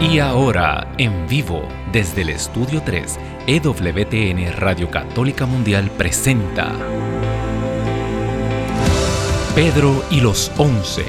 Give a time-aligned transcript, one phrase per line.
[0.00, 6.72] Y ahora, en vivo, desde el Estudio 3, EWTN Radio Católica Mundial presenta
[9.56, 11.04] Pedro y los Once.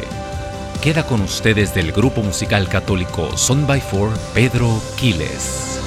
[0.81, 5.79] Queda con ustedes del grupo musical católico Son by Four, Pedro Quiles.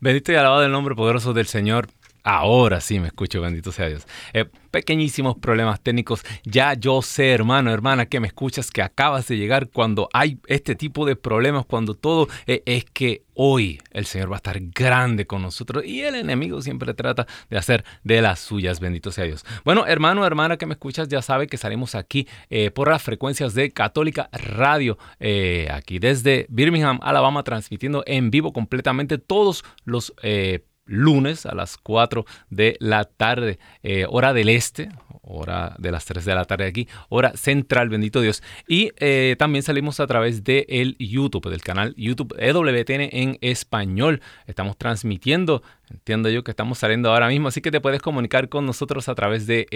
[0.00, 1.88] Bendito y alabado el nombre poderoso del Señor.
[2.30, 4.06] Ahora sí me escucho, bendito sea Dios.
[4.34, 6.22] Eh, pequeñísimos problemas técnicos.
[6.44, 10.74] Ya yo sé, hermano, hermana, que me escuchas, que acabas de llegar cuando hay este
[10.74, 15.26] tipo de problemas, cuando todo eh, es que hoy el Señor va a estar grande
[15.26, 19.46] con nosotros y el enemigo siempre trata de hacer de las suyas, bendito sea Dios.
[19.64, 23.54] Bueno, hermano, hermana que me escuchas, ya sabe que salimos aquí eh, por las frecuencias
[23.54, 24.98] de Católica Radio,
[25.70, 30.12] aquí desde Birmingham, Alabama, transmitiendo en vivo completamente todos los
[30.88, 34.88] lunes a las 4 de la tarde, eh, hora del este,
[35.28, 38.42] hora de las 3 de la tarde aquí, hora central, bendito Dios.
[38.66, 44.20] Y eh, también salimos a través del el YouTube, del canal YouTube EWTN en español.
[44.46, 48.66] Estamos transmitiendo, entiendo yo que estamos saliendo ahora mismo, así que te puedes comunicar con
[48.66, 49.66] nosotros a través de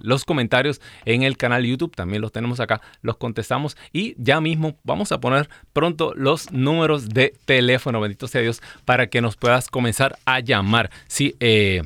[0.00, 1.94] los comentarios en el canal YouTube.
[1.94, 7.08] También los tenemos acá, los contestamos y ya mismo vamos a poner pronto los números
[7.08, 10.90] de teléfono, bendito sea Dios, para que nos puedas comenzar a llamar.
[11.06, 11.82] Sí, eh,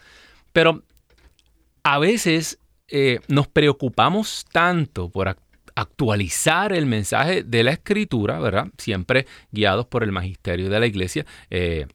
[0.52, 0.82] Pero
[1.82, 5.36] a veces eh, nos preocupamos tanto por
[5.74, 8.68] actualizar el mensaje de la escritura, ¿verdad?
[8.78, 11.26] Siempre guiados por el magisterio de la iglesia.
[11.50, 11.86] Eh,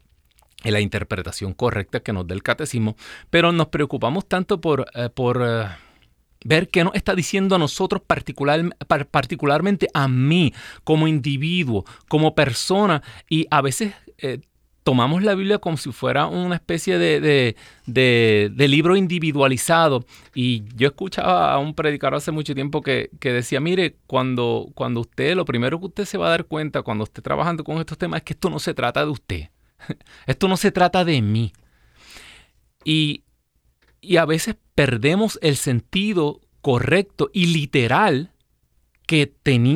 [0.62, 2.98] en la interpretación correcta que nos da el catecismo,
[3.30, 5.42] pero nos preocupamos tanto por, eh, por
[6.44, 8.62] ver qué nos está diciendo a nosotros particular,
[9.10, 13.94] particularmente a mí como individuo, como persona, y a veces
[14.90, 17.56] tomamos la Biblia como si fuera una especie de,
[18.58, 20.04] libro individualizado.
[20.34, 25.36] Y yo escuchaba a un predicador hace mucho tiempo que, decía, mire, cuando, cuando usted,
[25.36, 28.22] lo primero que usted se va a dar cuenta cuando esté trabajando con estos temas
[28.22, 29.50] es que esto no se trata de usted.
[30.26, 31.54] Esto no se trata de mí.
[32.84, 33.26] Y,
[34.18, 38.32] a veces perdemos el sentido correcto y literal
[39.06, 39.32] que,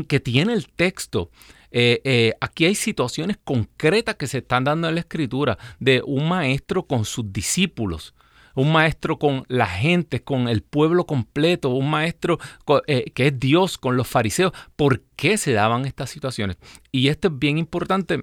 [0.08, 1.30] que tiene el texto.
[1.76, 6.30] Eh, eh, aquí hay situaciones concretas que se están dando en la escritura de un
[6.30, 8.14] maestro con sus discípulos
[8.56, 12.38] un maestro con la gente, con el pueblo completo, un maestro
[12.86, 14.54] eh, que es Dios con los fariseos.
[14.76, 16.58] ¿Por qué se daban estas situaciones?
[16.92, 18.22] Y esto es bien importante.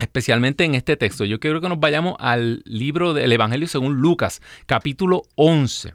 [0.00, 1.24] Especialmente en este texto.
[1.24, 5.94] Yo quiero que nos vayamos al libro del Evangelio según Lucas, capítulo 11.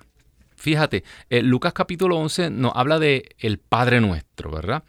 [0.55, 4.85] Fíjate, Lucas capítulo 11 nos habla de el Padre Nuestro, ¿verdad?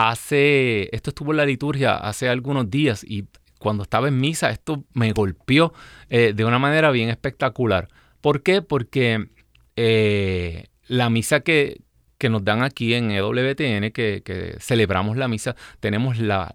[0.00, 3.24] Hace, esto estuvo en la liturgia hace algunos días y
[3.58, 5.74] cuando estaba en misa esto me golpeó
[6.08, 7.88] eh, de una manera bien espectacular.
[8.20, 8.62] ¿Por qué?
[8.62, 9.26] Porque
[9.74, 11.80] eh, la misa que,
[12.18, 16.52] que nos dan aquí en EWTN, que, celebramos la misa, tenemos la,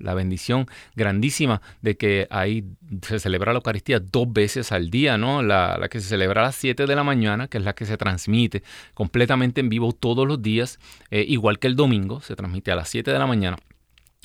[0.00, 0.66] bendición
[0.96, 2.64] grandísima de que ahí
[3.02, 5.42] se celebra la Eucaristía dos veces al día, ¿no?
[5.42, 7.96] La, que se celebra a las 7 de la mañana, que es la que se
[7.96, 8.62] transmite
[8.94, 10.78] completamente en vivo todos los días,
[11.10, 13.56] eh, igual que el domingo, se transmite a las 7 de la mañana.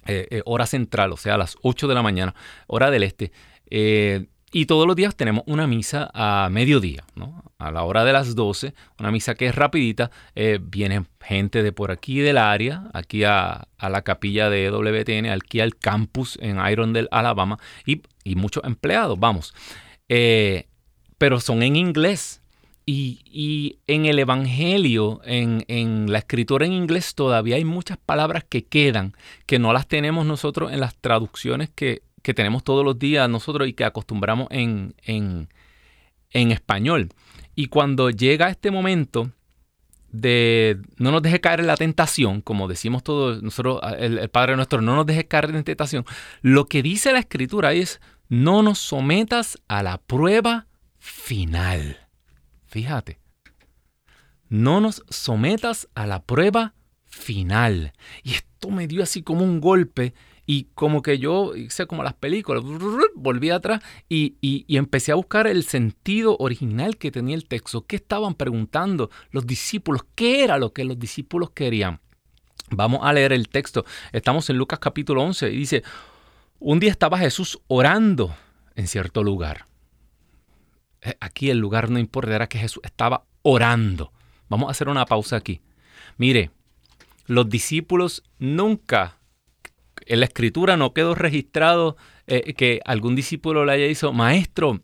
[0.08, 2.36] Eh, eh, hora central, o sea, a las 8 de la mañana,
[2.68, 3.32] hora del este.
[4.58, 7.44] Y todos los días tenemos una misa a mediodía, ¿no?
[7.58, 10.12] A la hora de las 12, una misa que es rapidita.
[10.34, 15.60] Eh, viene gente de por aquí del área, aquí a, la capilla de WTN, aquí
[15.60, 18.02] al campus en Irondale, Alabama, y,
[18.36, 19.54] muchos empleados, vamos.
[20.08, 20.70] Eh,
[21.18, 22.42] pero son en inglés.
[22.86, 28.64] Y, en el Evangelio, en, en, la escritura en inglés, todavía hay muchas palabras que
[28.64, 29.16] quedan,
[29.48, 33.68] que no las tenemos nosotros en las traducciones que que tenemos todos los días nosotros
[33.68, 35.48] y que acostumbramos en, en,
[36.32, 37.10] español.
[37.54, 39.32] Y cuando llega este momento
[40.12, 44.82] de no nos deje caer en la tentación, como decimos todos nosotros, el, Padre nuestro,
[44.82, 46.04] no nos deje caer en la tentación,
[46.42, 50.66] lo que dice la Escritura es, no nos sometas a la prueba
[50.98, 52.08] final.
[52.66, 53.20] Fíjate,
[54.50, 56.74] no nos sometas a la prueba
[57.06, 57.94] final.
[58.24, 62.14] Y esto me dio así como un golpe y como que yo hice como las
[62.14, 62.64] películas,
[63.16, 67.86] volví atrás y, empecé a buscar el sentido original que tenía el texto.
[67.86, 70.04] ¿Qué estaban preguntando los discípulos?
[70.14, 72.00] ¿Qué era lo que los discípulos querían?
[72.70, 73.86] Vamos a leer el texto.
[74.12, 75.84] Estamos en Lucas capítulo 11 y dice,
[76.60, 78.36] un día estaba Jesús orando
[78.76, 79.68] en cierto lugar.
[81.02, 84.12] Eh, aquí el lugar no importa, era que Jesús estaba orando.
[84.50, 85.62] Vamos a hacer una pausa aquí.
[86.18, 86.52] Mire,
[87.26, 89.18] los discípulos nunca
[90.06, 91.98] en la escritura no quedó registrado
[92.28, 94.82] eh, que algún discípulo le haya dicho, maestro,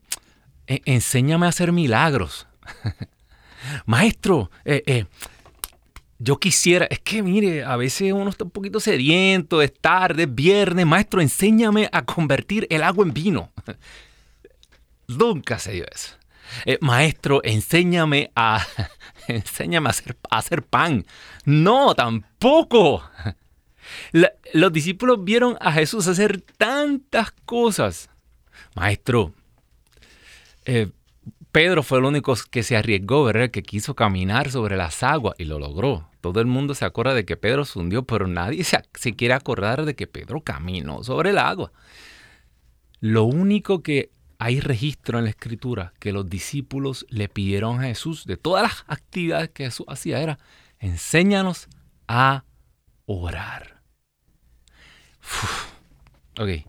[0.67, 2.47] e, enséñame a hacer milagros.
[3.85, 5.05] maestro, eh, eh,
[6.19, 10.35] yo quisiera, es que mire, a veces uno está un poquito sediento, es tarde, es
[10.35, 13.51] viernes, maestro, enséñame a convertir el agua en vino.
[15.07, 16.15] Nunca se dio eso.
[16.79, 18.65] maestro, enséñame a,
[19.27, 21.05] enséñame a hacer, a hacer pan.
[21.43, 23.03] No, tampoco
[24.53, 28.09] los discípulos vieron a Jesús hacer tantas cosas.
[28.75, 29.33] Maestro,
[30.65, 30.91] eh,
[31.51, 33.51] Pedro fue el único que se arriesgó, ¿verdad?
[33.51, 36.09] Que quiso caminar sobre las aguas y lo logró.
[36.21, 39.33] Todo el mundo se acuerda de que Pedro se hundió, pero nadie se, se quiere
[39.33, 41.71] acordar de que Pedro caminó sobre el agua.
[43.01, 48.25] Lo único que hay registro en la escritura que los discípulos le pidieron a Jesús
[48.25, 50.39] de todas las actividades que Jesús hacía era,
[50.79, 51.67] enséñanos
[52.07, 52.43] a
[53.05, 53.70] orar
[56.39, 56.65] ok.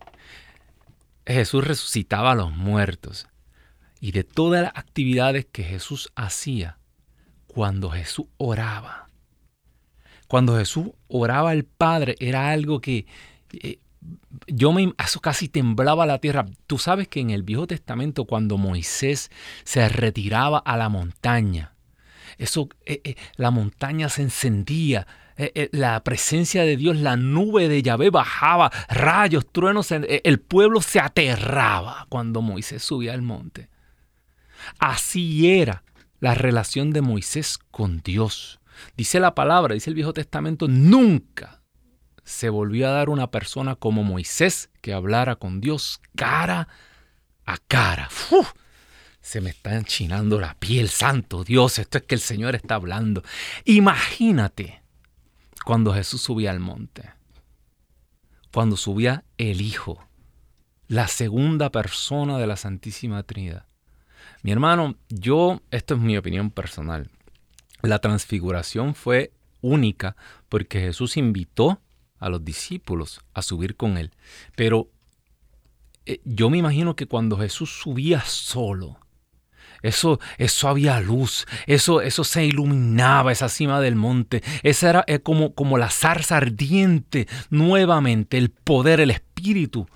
[1.27, 3.29] Jesús resucitaba a los muertos.
[4.01, 6.79] Y de todas las actividades que Jesús hacía,
[7.47, 9.09] cuando Jesús oraba,
[10.27, 13.07] cuando Jesús oraba al Padre, era algo que
[13.53, 13.79] eh,
[14.47, 16.47] yo me eso casi temblaba la tierra.
[16.67, 19.31] Tú sabes que en el Viejo Testamento, cuando Moisés
[19.65, 21.75] se retiraba a la montaña,
[22.39, 25.07] eso, eh, eh, la montaña se encendía,
[25.37, 30.41] eh, eh, la presencia de Dios, la nube de Yahvé bajaba, rayos, truenos, eh, el
[30.41, 33.69] pueblo se aterraba cuando Moisés subía al monte.
[34.79, 35.85] Así era
[36.21, 38.61] la relación de Moisés con Dios.
[38.97, 41.63] Dice la palabra, dice el Viejo Testamento, nunca
[42.25, 46.69] se volvió a dar una persona como Moisés que hablara con Dios cara
[47.45, 48.09] a cara.
[49.21, 53.23] Se me está enchinando la piel, santo Dios, esto es que el Señor está hablando.
[53.65, 54.82] Imagínate
[55.65, 57.11] cuando Jesús subía al monte,
[58.53, 60.07] cuando subía el Hijo,
[60.89, 63.67] la segunda persona de la Santísima Trinidad.
[64.43, 67.11] Mi hermano, yo, esto es mi opinión personal,
[67.83, 70.17] la transfiguración fue única
[70.49, 71.81] porque Jesús invitó
[72.19, 74.13] a los discípulos a subir con él.
[74.55, 74.89] Pero
[76.07, 78.99] eh, yo me imagino que cuando Jesús subía solo,
[79.83, 84.43] eso, eso había luz, eso, eso se iluminaba, esa cima del monte.
[84.63, 89.89] Esa era eh, como, como la zarza ardiente, nuevamente, el poder, el espíritu.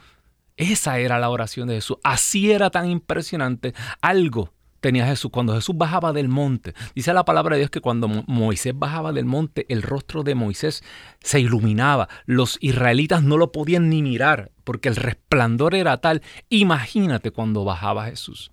[0.57, 1.99] Esa era la oración de Jesús.
[2.03, 3.75] Así era tan impresionante.
[4.01, 5.31] Algo tenía Jesús.
[5.31, 9.25] Cuando Jesús bajaba del monte, dice la palabra de Dios que cuando Moisés bajaba del
[9.25, 10.83] monte, el rostro de Moisés
[11.21, 12.09] se iluminaba.
[12.25, 16.23] Los israelitas no lo podían ni mirar porque el resplandor era tal.
[16.49, 18.53] Imagínate cuando bajaba Jesús.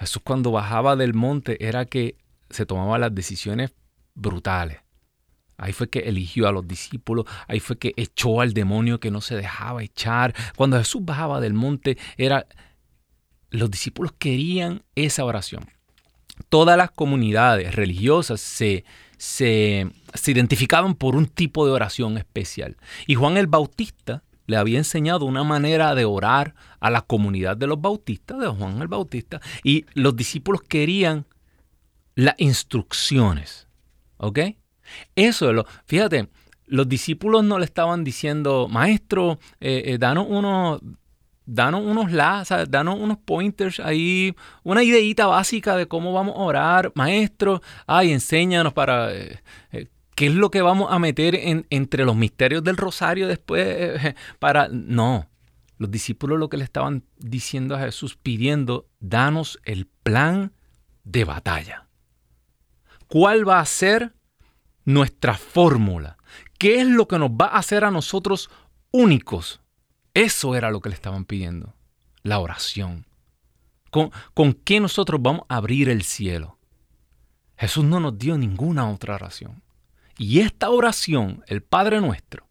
[0.00, 2.16] Jesús cuando bajaba del monte era que
[2.48, 3.74] se tomaba las decisiones
[4.14, 4.78] brutales.
[5.58, 9.20] Ahí fue que eligió a los discípulos, ahí fue que echó al demonio que no
[9.20, 10.34] se dejaba echar.
[10.56, 12.46] Cuando Jesús bajaba del monte era
[13.50, 15.68] los discípulos querían esa oración.
[16.48, 18.84] todas las comunidades religiosas se,
[19.18, 22.78] se, se identificaban por un tipo de oración especial.
[23.06, 27.68] Y Juan el Bautista le había enseñado una manera de orar a la comunidad de
[27.68, 31.24] los bautistas, de Juan el Bautista, y los discípulos querían
[32.16, 33.68] las instrucciones.
[34.18, 34.40] ¿Ok?
[35.14, 35.66] Eso es lo.
[35.86, 36.28] Fíjate,
[36.66, 40.80] los discípulos no le estaban diciendo, maestro, eh, eh, danos unos.
[41.52, 42.12] Danos unos
[42.68, 46.92] danos unos pointers ahí, una ideita básica de cómo vamos a orar.
[46.94, 49.40] Maestro, ay, enséñanos para eh,
[50.20, 54.14] ¿Qué es lo que vamos a meter en, entre los misterios del rosario después eh,
[54.38, 54.68] para...
[54.68, 55.30] No,
[55.78, 60.52] los discípulos lo que le estaban diciendo a Jesús, pidiendo, danos el plan
[61.04, 61.88] de batalla.
[63.06, 64.12] ¿Cuál va a ser
[64.84, 66.18] nuestra fórmula?
[66.58, 68.50] ¿Qué es lo que nos va a hacer a nosotros
[68.90, 69.62] únicos?
[70.12, 71.72] Eso era lo que le estaban pidiendo,
[72.22, 73.06] la oración.
[73.90, 76.58] ¿Con, ¿Con qué nosotros vamos a abrir el cielo?
[77.56, 79.62] Jesús no nos dio ninguna otra oración.
[80.20, 82.46] Y esta oración, el Padre nuestro,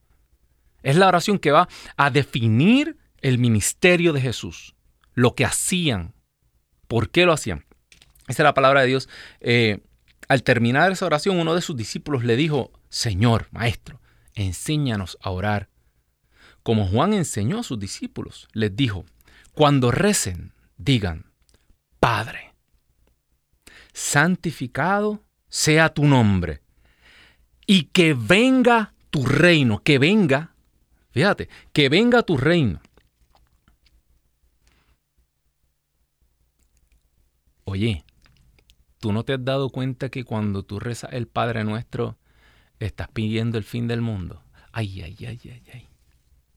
[0.81, 4.73] es la oración que va a definir el ministerio de Jesús,
[5.13, 6.15] lo que hacían,
[6.87, 7.65] por qué lo hacían.
[8.27, 9.07] Esa es la palabra de Dios.
[9.39, 9.83] Eh,
[10.27, 14.01] al terminar esa oración, uno de sus discípulos le dijo, Señor, Maestro,
[14.33, 15.69] enséñanos a orar.
[16.63, 19.05] Como Juan enseñó a sus discípulos, les dijo,
[19.53, 21.31] cuando recen, digan,
[21.99, 22.55] Padre,
[23.93, 26.63] santificado sea tu nombre
[27.69, 30.55] y que venga tu reino, que venga,
[31.11, 32.81] fíjate, que venga tu reino.
[37.65, 38.03] Oye,
[38.97, 42.17] ¿tú no te has dado cuenta que cuando tú rezas el Padre Nuestro,
[42.79, 44.41] estás pidiendo el fin del mundo?
[44.71, 45.87] Ay, ay, ay, ay, ay.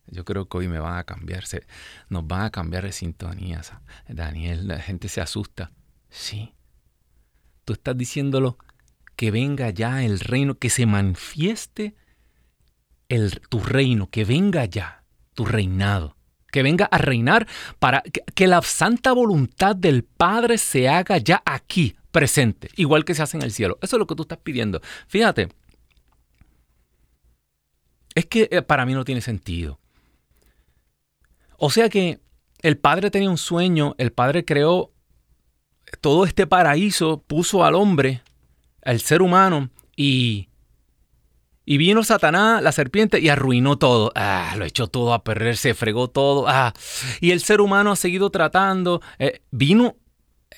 [0.06, 1.66] Yo creo que hoy me van a cambiarse,
[2.08, 3.60] nos van a cambiar de sintonía.
[4.08, 5.72] Daniel, la gente se asusta.
[6.08, 6.54] Sí.
[7.66, 8.56] Tú estás diciéndolo
[9.22, 11.94] que venga ya el reino, que se manifieste
[13.08, 16.16] el, tu reino, que venga ya tu reinado,
[16.50, 17.46] que venga a reinar
[17.78, 23.22] para que, la santa voluntad del Padre se haga ya aquí, presente, igual que se
[23.22, 23.78] hace en el cielo.
[23.80, 24.80] Eso es lo que tú estás pidiendo.
[25.06, 25.50] Fíjate,
[28.16, 29.78] es que eh, para mí no tiene sentido.
[31.58, 32.18] O sea que
[32.60, 34.90] el Padre tenía un sueño, el Padre creó
[36.00, 38.20] todo este paraíso, puso al hombre
[38.82, 40.48] el ser humano y,
[41.64, 44.12] y vino Satanás, la serpiente, y arruinó todo.
[44.14, 46.46] Ah, lo echó todo a perder, se fregó todo.
[46.48, 46.72] Ah,
[47.20, 49.00] y el ser humano ha seguido tratando.
[49.18, 49.96] Eh, vino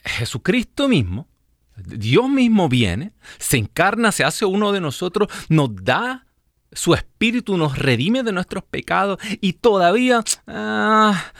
[0.05, 1.29] Jesucristo mismo,
[1.77, 6.27] Dios mismo viene, se encarna, se hace uno de nosotros, nos da
[6.73, 10.23] su espíritu, nos redime de nuestros pecados y todavía...
[10.47, 11.33] Ah,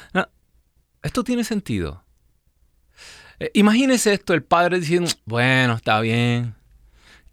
[1.03, 2.03] esto tiene sentido.
[3.39, 6.55] Eh, imagínese esto, el Padre diciendo, bueno, está bien,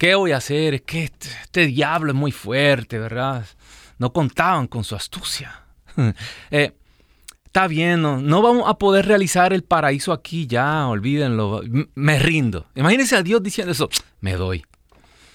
[0.02, 0.82] ¿Qué voy a hacer?
[0.82, 3.46] Que este, este, diablo es muy fuerte, ¿verdad?
[3.98, 5.62] No contaban con su astucia.
[6.50, 6.72] Eh,
[7.44, 11.62] está bien, no, vamos a poder realizar el paraíso aquí ya, olvídenlo.
[11.94, 12.66] Me rindo.
[12.74, 13.88] Imagínense a Dios diciendo eso.
[14.18, 14.64] Me doy.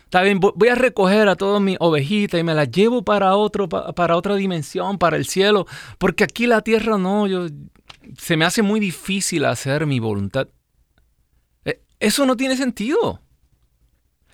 [0.04, 3.70] Está bien, voy a recoger a todas mis ovejitas y me las llevo para, otro,
[3.70, 5.66] para otra dimensión, para el cielo,
[5.98, 7.48] porque aquí la tierra no, yo,
[8.18, 10.50] se me hace muy difícil hacer mi voluntad.
[11.64, 13.22] Eh, eso no tiene sentido.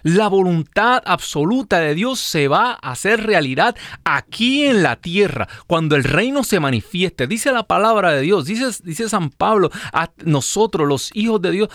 [0.04, 5.96] La voluntad absoluta de Dios se va a hacer realidad aquí en la tierra, cuando
[5.96, 7.26] el reino se manifieste.
[7.26, 11.70] Dice la palabra de Dios, dice, dice San Pablo, a nosotros los hijos de Dios,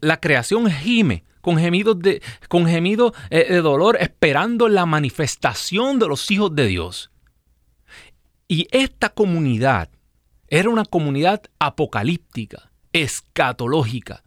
[0.00, 6.08] la creación gime con gemidos, de, con gemidos eh, de dolor, esperando la manifestación de
[6.08, 7.10] los hijos de Dios.
[8.48, 9.90] Y esta comunidad
[10.48, 14.23] era una comunidad apocalíptica, escatológica.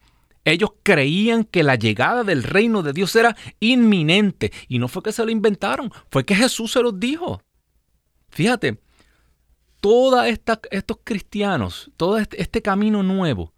[0.48, 4.54] Ellos creían que la llegada del reino de Dios era inminente.
[4.70, 7.42] Y no fue que se lo inventaron, fue que Jesús se los dijo.
[8.30, 8.80] Fíjate,
[9.82, 13.52] todos estos cristianos, todo este, este camino nuevo,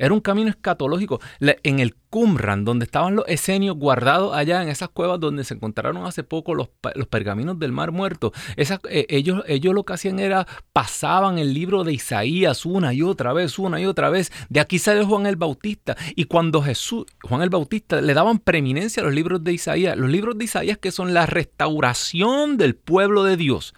[0.00, 1.20] era un camino escatológico.
[1.62, 6.04] En el Qumran, donde estaban los esenios guardados allá en esas cuevas donde se encontraron
[6.06, 6.68] hace poco los,
[7.10, 11.92] pergaminos del Mar Muerto, eh, ellos, ellos lo que hacían era pasaban el libro de
[11.92, 14.32] Isaías una y otra vez, una y otra vez.
[14.48, 15.96] De aquí sale Juan el Bautista.
[16.16, 20.10] Y cuando Jesús, Juan el Bautista, le daban preeminencia a los libros de Isaías, los
[20.10, 23.74] libros de Isaías que son la restauración del pueblo de Dios.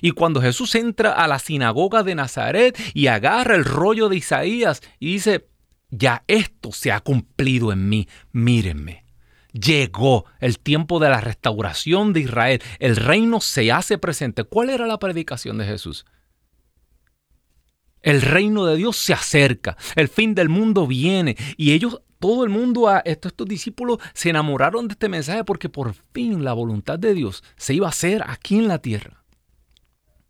[0.00, 4.82] Y cuando Jesús entra a la sinagoga de Nazaret y agarra el rollo de Isaías
[4.98, 5.46] y dice,
[5.90, 9.04] ya esto se ha cumplido en mí, mírenme.
[9.52, 12.62] Llegó el tiempo de la restauración de Israel.
[12.78, 14.44] El reino se hace presente.
[14.44, 16.04] ¿Cuál era la predicación de Jesús?
[18.02, 22.50] El reino de Dios se acerca, el fin del mundo viene y ellos todo el
[22.50, 27.12] mundo, estos, estos discípulos se enamoraron de este mensaje porque por fin la voluntad de
[27.14, 29.24] Dios se iba a hacer aquí en la tierra.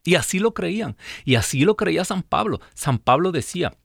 [0.05, 0.97] Y así lo creían.
[1.27, 2.61] Y así lo creía San Pablo.
[2.73, 3.77] San Pablo decía,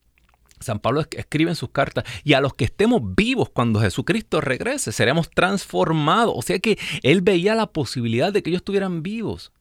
[0.64, 4.92] San Pablo escribe en sus cartas, y a los que estemos vivos cuando Jesucristo regrese,
[4.92, 6.34] seremos transformados.
[6.36, 9.52] O sea que él veía la posibilidad de que ellos estuvieran vivos.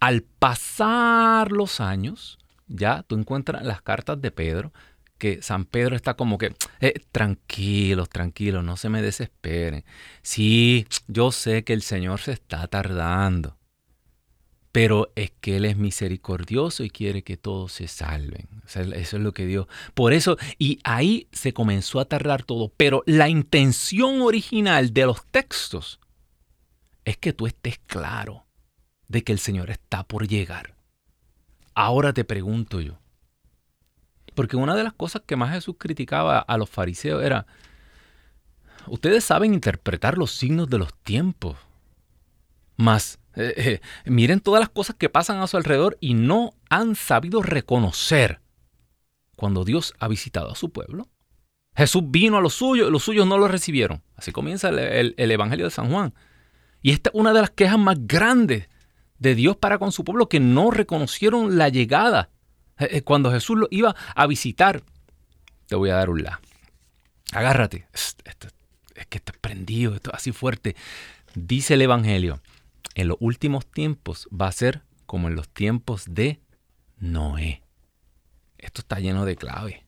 [0.00, 4.72] Al pasar los años, ya tú encuentras las cartas de Pedro,
[5.22, 9.84] que San Pedro está como que, eh, tranquilos, tranquilos, no se me desesperen.
[10.22, 13.56] Sí, yo sé que el Señor se está tardando,
[14.72, 18.48] pero es que Él es misericordioso y quiere que todos se salven.
[18.64, 19.66] eso es lo que Dios.
[19.92, 25.26] Por eso, y ahí se comenzó a tardar todo, pero la intención original de los
[25.26, 26.00] textos
[27.04, 28.46] es que tú estés claro
[29.08, 30.74] de que el Señor está por llegar.
[31.74, 32.98] Ahora te pregunto yo,
[34.34, 37.46] porque una de las cosas que más Jesús criticaba a los fariseos era,
[38.86, 41.58] ustedes saben interpretar los signos de los tiempos,
[42.76, 46.94] mas eh, eh, miren todas las cosas que pasan a su alrededor y no han
[46.94, 48.40] sabido reconocer
[49.36, 51.08] cuando Dios ha visitado a su pueblo.
[51.74, 54.02] Jesús vino a los suyos y los suyos no lo recibieron.
[54.14, 56.14] Así comienza el, el Evangelio de San Juan.
[56.82, 58.68] Y esta es una de las quejas más grandes
[59.18, 62.30] de Dios para con su pueblo, que no reconocieron la llegada
[62.78, 64.82] eh, cuando Jesús lo iba a visitar,
[65.66, 66.40] te voy a dar un la.
[67.32, 67.86] Agárrate.
[67.92, 70.76] es que estás prendido, esto es así fuerte.
[71.34, 72.40] Dice el Evangelio,
[72.94, 76.40] en los últimos tiempos va a ser como en los tiempos de
[76.98, 77.62] Noé.
[78.58, 79.84] Esto está lleno de clave.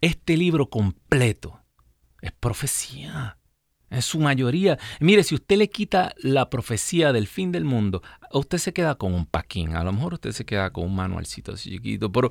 [0.00, 1.60] Este libro completo
[2.20, 3.38] es profecía.
[3.90, 8.56] En su mayoría, mire, si usted le quita la profecía del fin del mundo, usted
[8.56, 9.76] se queda con un paquín.
[9.76, 12.30] A lo mejor usted se queda con un manualcito así chiquito, pero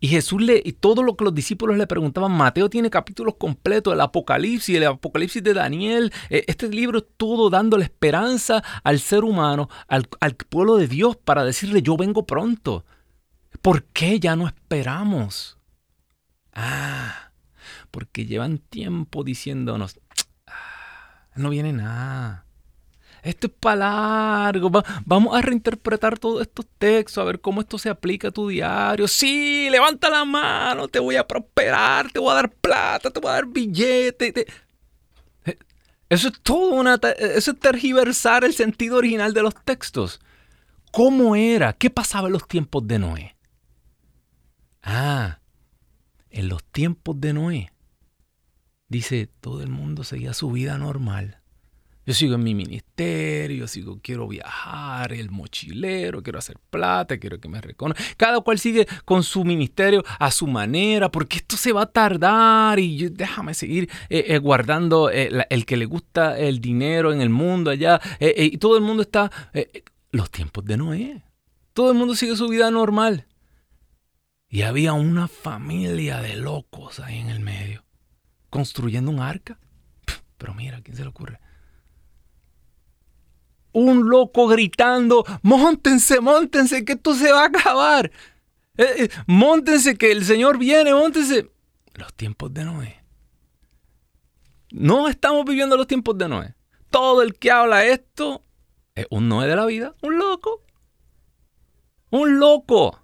[0.00, 3.92] y Jesús le, y todo lo que los discípulos le preguntaban, Mateo tiene capítulos completos,
[3.92, 9.24] el Apocalipsis, el Apocalipsis de Daniel, e, este libro es todo dándole esperanza al ser
[9.24, 12.86] humano, al, al, pueblo de Dios, para decirle, yo vengo pronto.
[13.60, 15.58] ¿Por qué ya no esperamos?
[16.54, 17.32] Ah,
[17.90, 20.00] porque llevan tiempo diciéndonos,
[21.34, 22.46] no viene nada.
[23.22, 24.70] Esto es para largo.
[25.04, 29.08] vamos a reinterpretar todos estos textos, a ver cómo esto se aplica a tu diario.
[29.08, 33.30] Sí, levanta la mano, te voy a prosperar, te voy a dar plata, te voy
[33.30, 34.46] a dar billetes.
[35.44, 35.58] Eh,
[36.08, 36.98] eso es todo una.
[37.18, 40.20] Eso es tergiversar el sentido original de los textos.
[40.92, 41.72] ¿Cómo era?
[41.72, 43.36] ¿Qué pasaba en los tiempos de Noé?
[44.82, 45.40] Ah,
[46.30, 47.72] en los tiempos de Noé
[48.90, 51.39] dice, todo el mundo seguía su vida normal.
[52.06, 57.48] Yo sigo en mi ministerio, sigo, quiero viajar, el mochilero, quiero hacer plata, quiero que
[57.48, 58.04] me reconozcan.
[58.16, 62.78] Cada cual sigue con su ministerio a su manera, porque esto se va a tardar
[62.78, 67.30] y déjame seguir eh, eh, guardando eh, el que le gusta el dinero en el
[67.30, 68.00] mundo allá.
[68.18, 69.30] y todo el mundo está...
[70.10, 71.22] los tiempos de Noé.
[71.74, 73.26] Todo el mundo sigue su vida normal.
[74.48, 77.84] Y había una familia de locos ahí en el medio
[78.50, 79.58] construyendo un arca.
[80.36, 81.38] Pero mira, ¿quién se le ocurre?
[83.72, 88.10] Un loco gritando, montense, montense, que esto se va a acabar.
[88.76, 91.50] Eh, eh que el Señor viene, montense.
[91.94, 93.04] Los tiempos de Noé.
[94.72, 96.54] No estamos viviendo los tiempos de Noé.
[96.90, 98.42] Todo el que habla esto
[98.94, 100.62] es un Noé de la vida, un loco.
[102.10, 103.00] Un loco.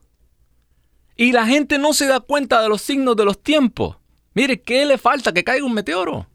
[1.16, 3.96] Y la gente no se da cuenta de los signos de los tiempos.
[4.35, 5.33] Mire, ¿qué le falta?
[5.33, 6.26] Que caiga un meteoro.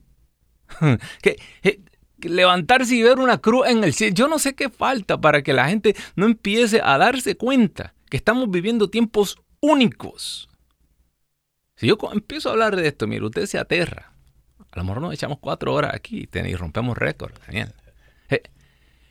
[1.22, 1.40] que,
[2.30, 4.14] levantarse y ver una cruz en el cielo.
[4.16, 8.18] Yo no sé qué falta para que la gente no empiece a darse cuenta que
[8.18, 10.50] estamos viviendo tiempos únicos.
[11.76, 14.14] Si yo empiezo a hablar de esto, mire, usted se aterra.
[14.72, 17.34] A lo mejor nos echamos cuatro horas aquí y rompemos récord.
[17.50, 18.42] Eh,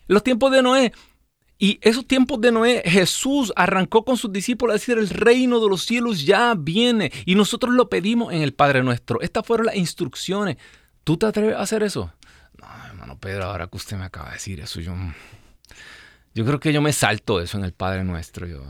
[0.07, 0.93] los tiempos de Noé
[1.63, 5.69] y esos tiempos de Noé, Jesús arrancó con sus discípulos a decir, el reino de
[5.69, 7.13] los cielos ya viene.
[7.27, 9.21] Y nosotros lo pedimos en el Padre nuestro.
[9.21, 10.57] Estas fueron las instrucciones.
[11.05, 12.15] ¿Tú te atreves a hacer eso?
[13.11, 14.95] No, hermano Pedro, ahora que usted me acaba de decir eso, yo,
[16.35, 18.47] yo creo que yo me salto eso en el Padre nuestro.
[18.47, 18.63] Yo,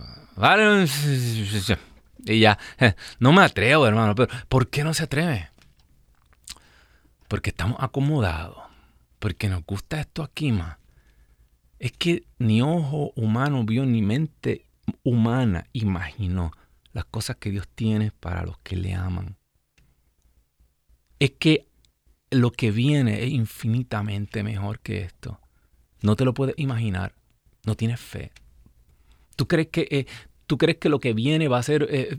[2.24, 2.58] y ya,
[3.18, 4.14] no me atrevo, hermano.
[4.14, 5.50] Pero ¿por qué no se atreve?
[7.28, 8.58] Porque estamos acomodados.
[9.18, 10.80] Porque nos gusta esto aquí más
[11.80, 14.66] es que ni ojo humano vio ni mente
[15.02, 16.52] humana imaginó
[16.92, 19.38] las cosas que Dios tiene para los que le aman.
[21.18, 21.69] Es que
[22.30, 25.40] lo que viene es infinitamente mejor que esto.
[26.02, 27.14] No te lo puedes imaginar.
[27.64, 28.32] No tienes fe.
[29.36, 30.06] ¿Tú crees que, eh,
[30.46, 32.18] ¿tú crees que lo que viene va a ser eh,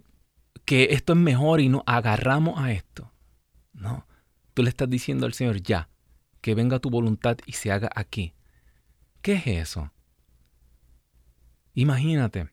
[0.66, 3.12] que esto es mejor y nos agarramos a esto?
[3.74, 4.06] No.
[4.54, 5.90] Tú le estás diciendo al Señor, ya,
[6.42, 8.34] que venga tu voluntad y se haga aquí.
[9.22, 9.92] ¿Qué es eso?
[11.74, 12.50] Imagínate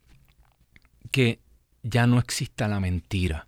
[1.11, 1.41] que
[1.83, 3.48] ya no exista la mentira.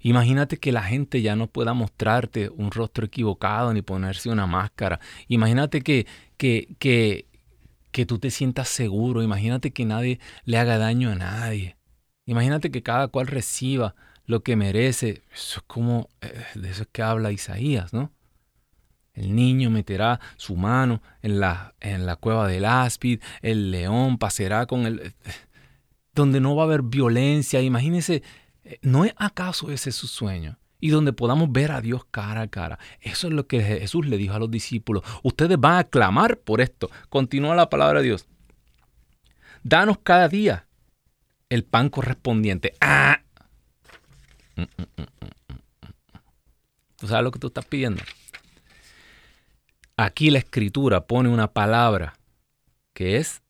[0.00, 5.00] Imagínate que la gente ya no pueda mostrarte un rostro equivocado ni ponerse una máscara.
[5.28, 7.26] Imagínate que, que, que,
[7.90, 9.22] que tú te sientas seguro.
[9.22, 11.76] Imagínate que nadie le haga daño a nadie.
[12.26, 15.22] Imagínate que cada cual reciba lo que merece.
[15.32, 18.10] Eso es como, eh, de eso es que habla Isaías, ¿no?
[19.12, 24.66] El niño meterá su mano en la, en la cueva del áspid, el león paseará
[24.66, 25.14] con el...
[26.14, 27.60] donde no va a haber violencia.
[27.60, 28.22] Imagínense, eh,
[28.82, 30.58] ¿no es acaso ese su sueño?
[30.80, 32.78] Y donde podamos ver a Dios cara a cara.
[33.00, 35.04] Eso es lo que Jesús le dijo a los discípulos.
[35.22, 36.90] Ustedes van a clamar por esto.
[37.10, 38.26] Continúa la palabra de Dios.
[39.62, 40.66] Danos cada día
[41.50, 42.74] el pan correspondiente.
[42.80, 43.20] ¡Ah!
[44.56, 45.30] Mm, mm, mm,
[46.96, 48.02] ¿Tú sabes lo que tú estás pidiendo?
[49.96, 52.14] Aquí la escritura pone una palabra
[52.94, 53.42] que es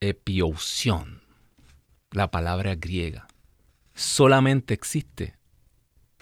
[0.00, 1.19] epiousión,
[2.12, 3.28] la palabra griega.
[3.94, 5.36] Solamente existe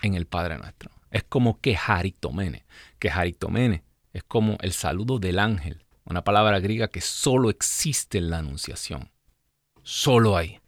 [0.03, 0.90] en el Padre Nuestro.
[1.11, 2.64] Es como quejaritomene.
[2.98, 8.38] Quejaritomene es como el saludo del ángel, una palabra griega que solo existe en la
[8.38, 9.11] Anunciación.
[9.83, 10.61] Solo ahí.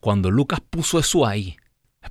[0.00, 1.56] Cuando Lucas puso eso ahí,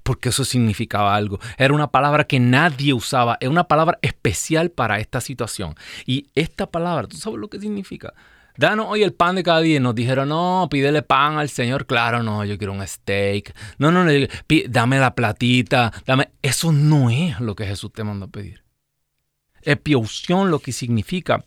[0.04, 1.40] porque eso significaba algo.
[1.58, 5.76] Era una palabra que nadie usaba, es una palabra especial para esta situación.
[6.06, 8.14] Y esta palabra, ¿tú sabes lo que significa?
[8.58, 9.80] Danos hoy el pan de cada día.
[9.80, 11.86] nos dijeron, no, pídele pan al Señor.
[11.86, 13.56] Claro, no, yo quiero un steak.
[13.78, 14.12] No, no, no,
[14.70, 15.94] dame la platita.
[16.06, 16.32] Dame.
[16.42, 18.64] Eso no es lo que Jesús te mandó a pedir.
[19.62, 21.44] Epiousión lo que significa.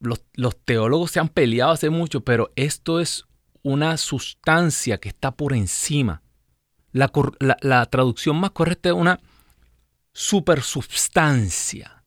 [0.00, 0.20] Los,
[0.64, 3.24] teólogos se han peleado hace mucho, pero esto es
[3.62, 6.22] una sustancia que está por encima
[6.92, 9.20] la, traducción más correcta es una
[10.12, 11.97] supersubstancia,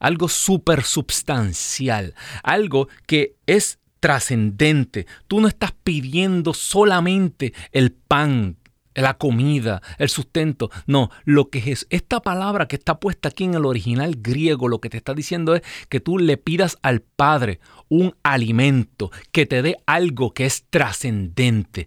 [0.00, 5.06] algo supersubstancial, algo que es trascendente.
[5.28, 8.56] Tú no estás pidiendo solamente el pan,
[8.94, 10.70] la comida, el sustento.
[10.86, 14.80] No, lo que es esta palabra que está puesta aquí en el original griego, lo
[14.80, 19.62] que te está diciendo es que tú le pidas al Padre un alimento que te
[19.62, 21.86] dé algo que es trascendente,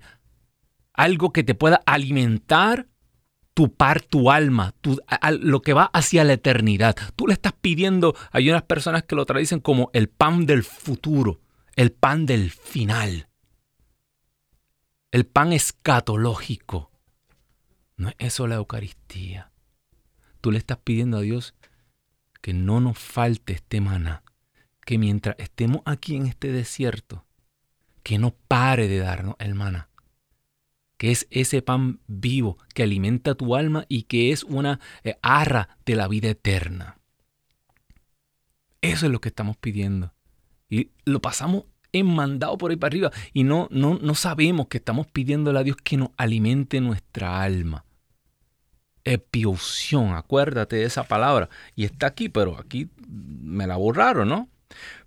[0.93, 2.88] algo que te pueda alimentar
[3.54, 5.00] tu par, tu alma, tu,
[5.39, 6.96] lo que va hacia la eternidad.
[7.16, 11.39] Tú le estás pidiendo, hay unas personas que lo traducen como el pan del futuro,
[11.76, 13.30] el pan del final,
[15.12, 16.92] el pan escatológico.
[17.96, 19.52] No es eso la Eucaristía.
[20.42, 21.54] Tú le estás pidiendo a Dios
[22.42, 24.24] que no nos falte este maná,
[24.86, 27.26] que mientras estemos aquí en este desierto,
[28.02, 29.89] que no pare de darnos el maná
[31.04, 35.68] que es ese pan vivo que alimenta tu alma y que es una eh, arra
[35.86, 36.98] de la vida eterna.
[38.80, 40.13] Eso es lo que estamos pidiendo.
[40.70, 45.06] Y lo pasamos enmandado por ahí para arriba y no, no, no sabemos que estamos
[45.08, 47.84] pidiéndole a Dios que nos alimente nuestra alma.
[49.04, 51.50] Epiusión, acuérdate de esa palabra.
[51.76, 54.48] Y está aquí, pero aquí me la borraron, ¿no?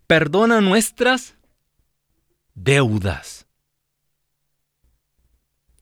[0.06, 1.36] Perdona nuestras
[2.54, 3.45] deudas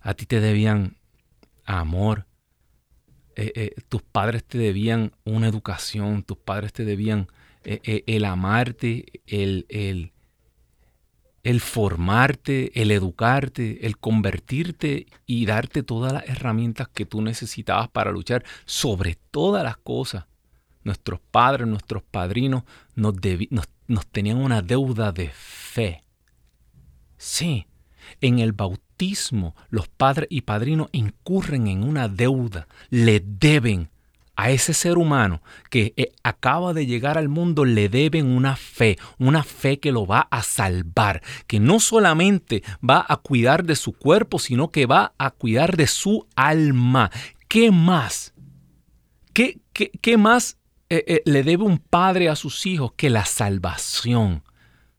[0.00, 0.96] A ti te debían
[1.64, 2.26] amor.
[3.40, 7.26] Eh, tus padres te debían una educación, tus padres te debían eh, eh,
[7.68, 10.12] el amarte, el, el,
[11.42, 18.10] el formarte, el educarte, el convertirte y darte todas las herramientas que tú necesitabas para
[18.10, 20.26] luchar sobre todas las cosas.
[20.84, 23.14] Nuestros padres, nuestros padrinos nos,
[23.86, 26.04] nos tenían una deuda de fe.
[27.18, 27.66] Sí,
[28.20, 33.90] en el bautismo los padres y padrinos incurren en una deuda, le deben
[34.38, 38.96] a ese ser humano que eh, acaba de llegar al mundo le deben una fe,
[39.18, 43.92] una fe que lo va a salvar, que no solamente va a cuidar de su
[43.92, 47.10] cuerpo, sino que va a cuidar de su alma.
[47.48, 48.32] ¿Qué más?
[49.32, 50.56] ¿Qué, qué, más
[50.88, 54.44] eh, eh, le debe un padre a sus hijos que la salvación?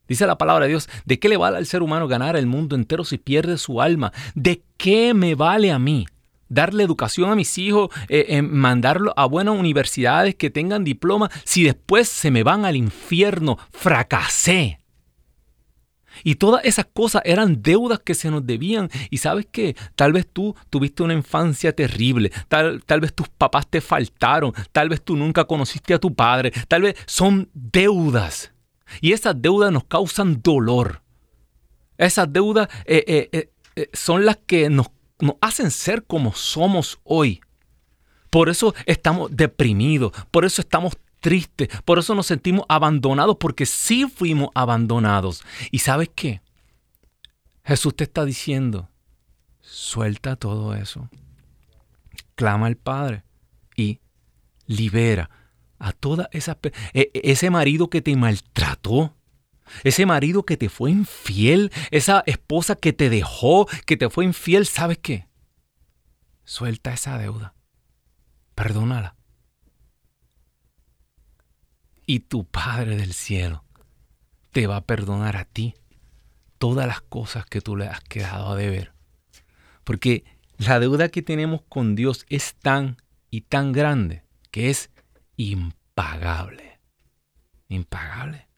[0.09, 2.75] Dice la palabra de Dios, ¿de qué le vale al ser humano ganar el mundo
[2.75, 4.11] entero si pierde su alma?
[4.35, 6.07] ¿De qué me vale a mí?
[6.49, 11.63] Darle educación a mis hijos, eh, eh, mandarlo a buenas universidades que tengan diploma, si
[11.63, 14.79] después se me van al infierno, fracasé.
[16.23, 18.89] Y todas esas cosas eran deudas que se nos debían.
[19.09, 23.69] Y sabes qué, tal vez tú tuviste una infancia terrible, tal, tal vez tus papás
[23.69, 28.51] te faltaron, tal vez tú nunca conociste a tu padre, tal vez son deudas.
[28.99, 31.03] Y esas deudas nos causan dolor.
[31.97, 33.51] Esas deudas eh,
[33.93, 34.87] son las que nos
[35.19, 37.41] nos hacen ser como somos hoy.
[38.29, 44.07] Por eso estamos deprimidos, por eso estamos tristes, por eso nos sentimos abandonados, porque sí
[44.07, 45.43] fuimos abandonados.
[45.71, 46.41] ¿Y sabes qué?
[47.63, 48.89] Jesús te está diciendo,
[49.61, 51.09] suelta todo eso,
[52.35, 53.23] clama al Padre
[53.75, 53.99] y
[54.65, 55.29] libera
[55.77, 56.57] a toda esa
[56.93, 59.15] e, ese marido que te maltrató,
[59.83, 64.65] ese marido que te fue infiel, esa esposa que te dejó, que te fue infiel,
[64.65, 65.27] ¿sabes qué?
[66.43, 67.53] Suelta esa deuda.
[68.55, 69.15] Perdónala.
[72.05, 73.63] Y tu Padre del cielo
[74.51, 75.75] te va a perdonar a ti
[76.57, 78.93] todas las cosas que tú le has quedado a deber.
[79.83, 80.23] Porque
[80.57, 82.97] la deuda que tenemos con Dios es tan
[83.29, 84.89] y tan grande que es
[85.37, 86.79] impagable.
[87.69, 88.48] Impagable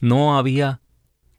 [0.00, 0.80] no había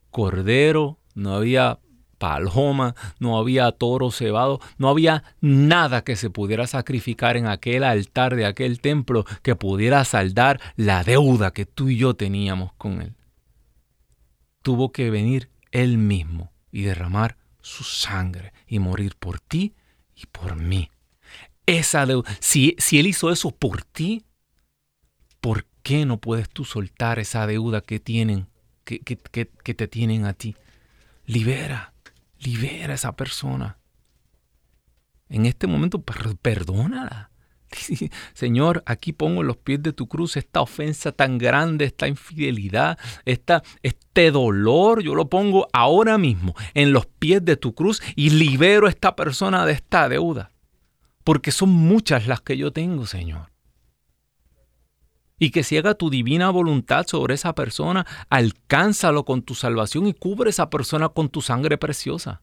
[0.10, 1.80] cordero, no había
[2.20, 8.36] paloma, no había toro cebado, no había nada que se pudiera sacrificar en aquel altar
[8.36, 13.16] de aquel templo que pudiera saldar la deuda que tú y yo teníamos con él.
[14.62, 19.74] Tuvo que venir él mismo y derramar su sangre y morir por ti
[20.16, 20.92] y por mí.
[21.66, 24.26] Esa deuda, si, si él hizo eso por ti,
[25.40, 28.48] ¿por qué no puedes tú soltar esa deuda que tienen,
[28.84, 30.56] que, que, te tienen a ti?
[31.26, 31.94] Libera,
[32.40, 33.78] libera a esa persona.
[35.30, 37.32] En este momento, perdónala.
[38.34, 42.98] Señor, aquí pongo en los pies de tu cruz esta ofensa tan grande, esta infidelidad,
[43.26, 48.32] esta, este dolor, yo lo pongo ahora mismo en los pies de tu cruz y
[48.32, 50.52] libero a esta persona de esta deuda.
[51.24, 53.50] Porque son muchas las que yo tengo, Señor
[55.40, 60.14] y que si haga tu divina voluntad sobre esa persona, alcánzalo con tu salvación y
[60.14, 62.42] cubre esa persona con tu sangre preciosa.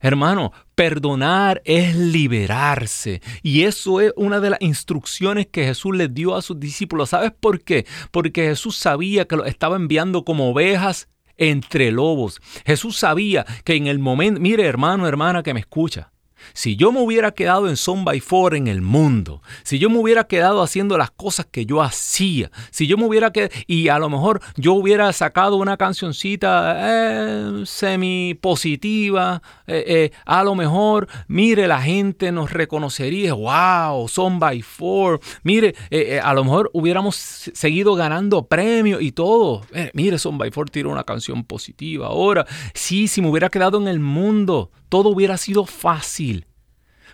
[0.00, 3.22] Hermano, perdonar es liberarse.
[3.42, 7.10] Y eso es una de las instrucciones que Jesús les dio a sus discípulos.
[7.10, 7.86] ¿Sabes por qué?
[8.10, 12.40] Porque Jesús sabía que los estaba enviando como ovejas entre lobos.
[12.66, 16.10] Jesús sabía que en el momento, mire hermano, hermana que me escucha,
[16.52, 19.98] si yo me hubiera quedado en Son by Four en el mundo, si yo me
[19.98, 23.98] hubiera quedado haciendo las cosas que yo hacía, si yo me hubiera quedado, y a
[23.98, 31.08] lo mejor yo hubiera sacado una cancioncita eh, semi positiva, eh, eh, a lo mejor,
[31.28, 35.74] mire, la gente nos reconocería, wow, Son by Four, mire,
[36.22, 39.62] a lo mejor hubiéramos seguido ganando premios y todo.
[39.94, 42.46] mire, Son by Four tiró una canción positiva ahora.
[42.74, 46.44] Sí, si me hubiera quedado en el mundo, todo hubiera sido fácil.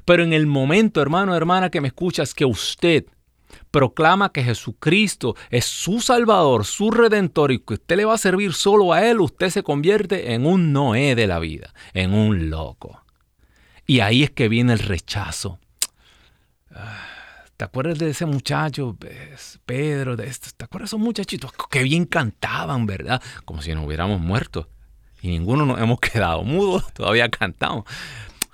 [0.04, 3.04] Pero en el momento, hermano, hermana, que me escuchas, que usted
[3.70, 8.52] proclama que Jesucristo es su Salvador, su Redentor y que usted le va a servir
[8.52, 13.04] solo a Él, usted se convierte en un Noé de la vida, en un loco.
[13.86, 15.60] Y ahí es que viene el rechazo.
[17.56, 18.96] ¿Te acuerdas de ese muchacho,
[19.64, 20.16] Pedro?
[20.16, 20.24] ¿Te
[20.64, 21.52] acuerdas de esos muchachitos?
[21.70, 23.22] que bien cantaban, ¿verdad?
[23.44, 24.68] Como si nos hubiéramos muerto
[25.22, 27.84] y ninguno nos hemos quedado mudos, todavía cantamos.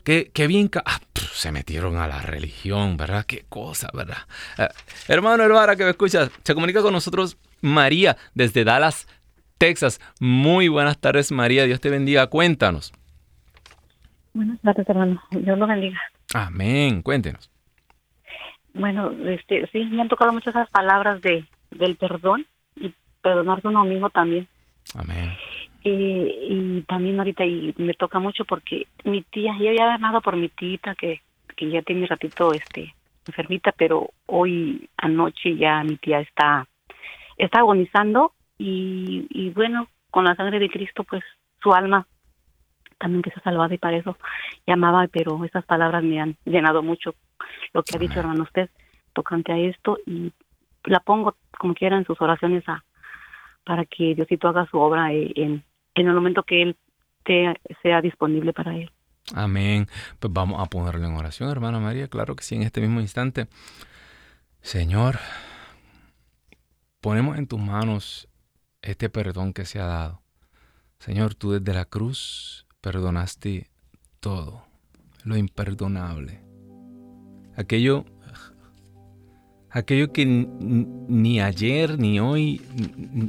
[0.04, 3.24] Qué, bien, ah, se metieron a la religión, ¿verdad?
[3.24, 4.18] Qué cosa, ¿verdad?
[4.58, 4.68] Eh,
[5.08, 9.08] hermano hermana que me escuchas, se comunica con nosotros María desde Dallas,
[9.56, 10.00] Texas.
[10.20, 11.64] Muy buenas tardes, María.
[11.64, 12.26] Dios te bendiga.
[12.26, 12.92] Cuéntanos.
[14.34, 15.22] Buenas tardes, hermano.
[15.30, 15.98] Dios lo bendiga.
[16.34, 17.00] Amén.
[17.00, 17.50] Cuéntenos.
[18.74, 22.46] Bueno, este, sí, me han tocado muchas esas palabras de, del perdón
[22.76, 24.48] y perdonar a uno mismo también.
[24.94, 25.32] Amén.
[25.84, 30.36] Eh, y también ahorita y me toca mucho porque mi tía, yo había ganado por
[30.36, 31.20] mi tita que,
[31.56, 32.94] que ya tiene un ratito este
[33.26, 36.66] enfermita, pero hoy anoche ya mi tía está,
[37.36, 41.22] está agonizando y, y bueno, con la sangre de Cristo, pues
[41.62, 42.06] su alma
[42.98, 44.16] también que se ha salvado y para eso
[44.66, 47.14] llamaba, pero esas palabras me han llenado mucho
[47.72, 48.70] lo que ha dicho hermano usted
[49.12, 50.32] tocante a esto y
[50.84, 52.84] la pongo como quiera en sus oraciones a,
[53.64, 55.62] para que Diosito haga su obra en,
[55.94, 56.76] en el momento que Él
[57.82, 58.90] sea disponible para Él.
[59.34, 59.86] Amén.
[60.18, 62.08] Pues vamos a ponerle en oración, hermana María.
[62.08, 63.46] Claro que sí, en este mismo instante.
[64.60, 65.18] Señor,
[67.00, 68.28] ponemos en tus manos
[68.82, 70.22] este perdón que se ha dado.
[70.98, 73.70] Señor, tú desde la cruz perdonaste
[74.20, 74.64] todo,
[75.24, 76.40] lo imperdonable.
[77.56, 78.04] Aquello,
[79.70, 82.60] aquello que ni ayer ni hoy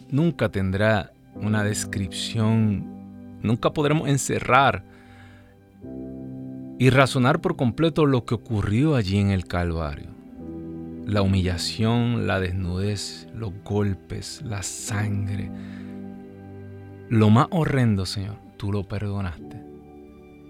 [0.10, 4.84] nunca tendrá una descripción, nunca podremos encerrar
[6.78, 10.10] y razonar por completo lo que ocurrió allí en el Calvario.
[11.06, 15.52] La humillación, la desnudez, los golpes, la sangre.
[17.10, 19.64] Lo más horrendo, Señor, tú lo perdonaste.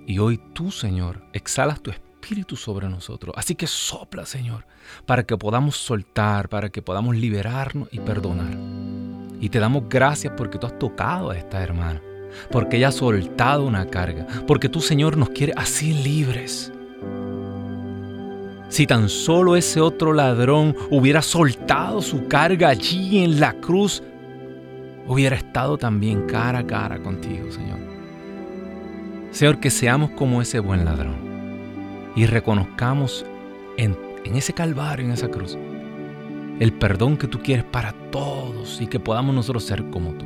[0.08, 3.36] Y hoy tú, Señor, exhalas tu espíritu sobre nosotros.
[3.38, 4.66] Así que sopla, Señor,
[5.06, 8.56] para que podamos soltar, para que podamos liberarnos y perdonar.
[9.40, 12.02] Y te damos gracias porque tú has tocado a esta hermana
[12.52, 16.72] porque ella ha soltado una carga, porque tu Señor nos quiere así libres.
[18.70, 24.04] Si tan solo ese otro ladrón hubiera soltado su carga allí en la cruz,
[25.08, 27.80] hubiera estado también cara a cara contigo, Señor.
[29.32, 31.16] Señor, que seamos como ese buen ladrón
[32.16, 33.26] y reconozcamos
[33.78, 33.96] en
[34.36, 35.58] ese calvario, en esa cruz,
[36.60, 40.26] el perdón que tú quieres para todos y que podamos nosotros ser como tú.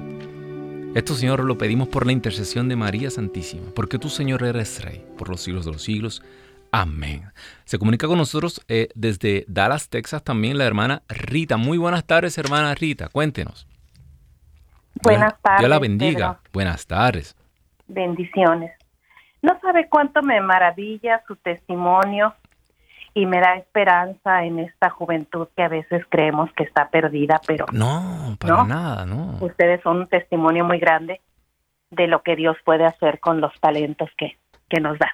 [0.96, 5.06] Esto, Señor, lo pedimos por la intercesión de María Santísima, porque tú, Señor, eres Rey
[5.18, 6.24] por los siglos de los siglos.
[6.72, 7.24] Amén.
[7.66, 11.58] Se comunica con nosotros eh, desde Dallas, Texas, también la hermana Rita.
[11.58, 13.10] Muy buenas tardes, hermana Rita.
[13.10, 13.68] Cuéntenos.
[15.02, 15.60] Buenas tardes.
[15.60, 16.40] Dios la bendiga.
[16.54, 17.36] Buenas tardes.
[17.88, 18.72] Bendiciones.
[19.42, 22.36] No sabe cuánto me maravilla su testimonio
[23.20, 27.66] y me da esperanza en esta juventud que a veces creemos que está perdida, pero
[27.74, 29.38] no, para nada, no.
[29.42, 31.20] Ustedes son un testimonio muy grande
[31.92, 34.38] de lo que Dios puede hacer con los talentos que,
[34.70, 35.12] que nos da.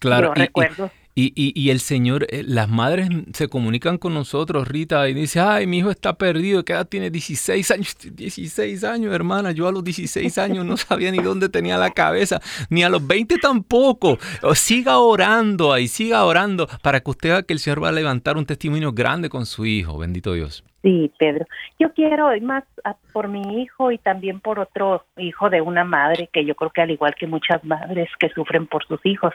[0.00, 4.66] Claro, Yo recuerdo y, y, y, el Señor, eh, las madres se comunican con nosotros,
[4.66, 7.10] Rita, y dice, ay, mi hijo está perdido, ¿qué edad tiene?
[7.10, 11.76] 16 años, 16 años, hermana, yo a los 16 años no sabía ni dónde tenía
[11.76, 14.18] la cabeza, ni a los 20 tampoco.
[14.54, 18.38] Siga orando ahí, siga orando para que usted vea que el Señor va a levantar
[18.38, 20.64] un testimonio grande con su hijo, bendito Dios.
[20.82, 21.44] Sí, Pedro.
[21.78, 22.64] Yo quiero más
[23.12, 26.80] por mi hijo y también por otro hijo de una madre que yo creo que
[26.80, 29.34] al igual que muchas madres que sufren por sus hijos,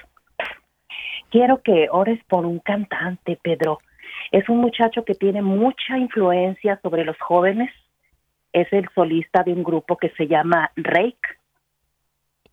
[1.36, 3.80] quiero que ores por un cantante, Pedro.
[4.32, 7.70] Es un muchacho que tiene mucha influencia sobre los jóvenes.
[8.54, 11.28] Es el solista de un grupo que se llama Rake.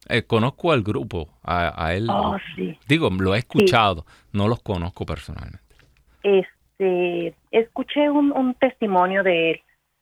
[0.08, 2.08] Eh, conozco al grupo, a, él.
[2.10, 2.76] Oh, sí.
[2.88, 5.76] Digo, lo he escuchado, no los conozco personalmente.
[6.24, 9.60] Este, escuché un, un, testimonio de él,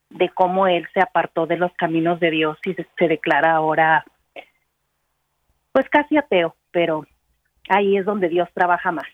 [0.09, 4.07] de cómo él se apartó de los caminos de Dios y se, se declara ahora,
[5.73, 7.05] pues casi ateo, pero
[7.69, 9.07] ahí es donde Dios trabaja más.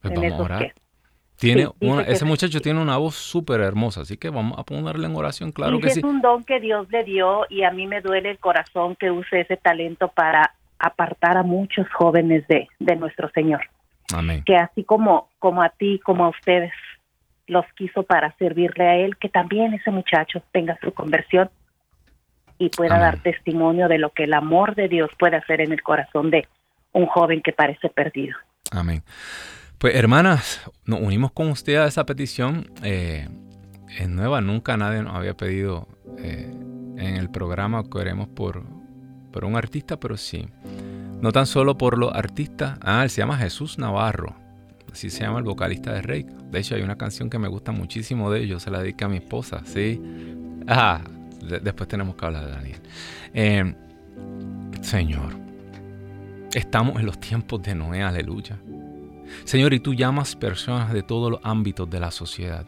[0.00, 0.72] Pues en esos que,
[1.38, 1.68] tiene
[2.08, 5.78] ese muchacho tiene una voz súper hermosa, así que vamos a ponerle en oración, claro
[5.78, 6.00] que sí.
[6.00, 9.12] Es un don que Dios le dio y a mí me duele el corazón que
[9.12, 13.60] use ese talento para apartar a muchos jóvenes de, de nuestro Señor.
[14.12, 14.42] Amén.
[14.44, 16.72] Que así como, como a ti, como a ustedes,
[17.46, 21.50] los quiso para servirle a Él, que también ese muchacho tenga su conversión
[22.58, 23.02] y pueda Amén.
[23.02, 26.48] dar testimonio de lo que el amor de Dios puede hacer en el corazón de
[26.98, 28.36] un joven que parece perdido.
[28.70, 29.02] Amén.
[29.78, 32.70] Pues hermanas, nos unimos con usted a esa petición.
[32.82, 33.28] Eh,
[33.96, 35.86] es nueva, nunca nadie nos había pedido
[36.18, 36.52] eh,
[36.96, 38.64] en el programa que oremos por,
[39.32, 40.48] por un artista, pero sí.
[41.20, 42.78] No tan solo por los artistas.
[42.82, 44.36] Ah, él se llama Jesús Navarro.
[44.92, 46.26] Así se llama el vocalista de Rey.
[46.50, 48.62] De hecho, hay una canción que me gusta muchísimo de ellos.
[48.62, 50.00] Se la dedica a mi esposa, sí.
[50.66, 51.00] Ah,
[51.42, 52.80] de, después tenemos que hablar de Daniel.
[53.34, 53.74] Eh,
[54.80, 55.47] señor,
[56.54, 58.58] estamos en los tiempos de Noé, aleluya.
[59.44, 62.66] Señor, y tú llamas personas de todos los ámbitos de la sociedad.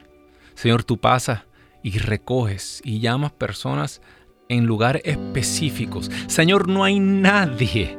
[0.55, 1.43] Señor, tú pasas
[1.83, 4.03] y recoges y llamas personas
[4.49, 6.11] en lugares específicos.
[6.27, 7.99] Señor, no hay nadie,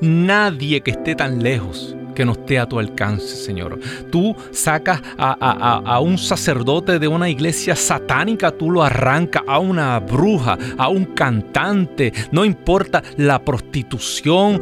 [0.00, 3.78] nadie que esté tan lejos que no esté a tu alcance, Señor.
[4.10, 10.58] Tú sacas a, un sacerdote de una iglesia satánica, tú lo arrancas a una bruja,
[10.76, 14.60] a un cantante, no importa la prostitución,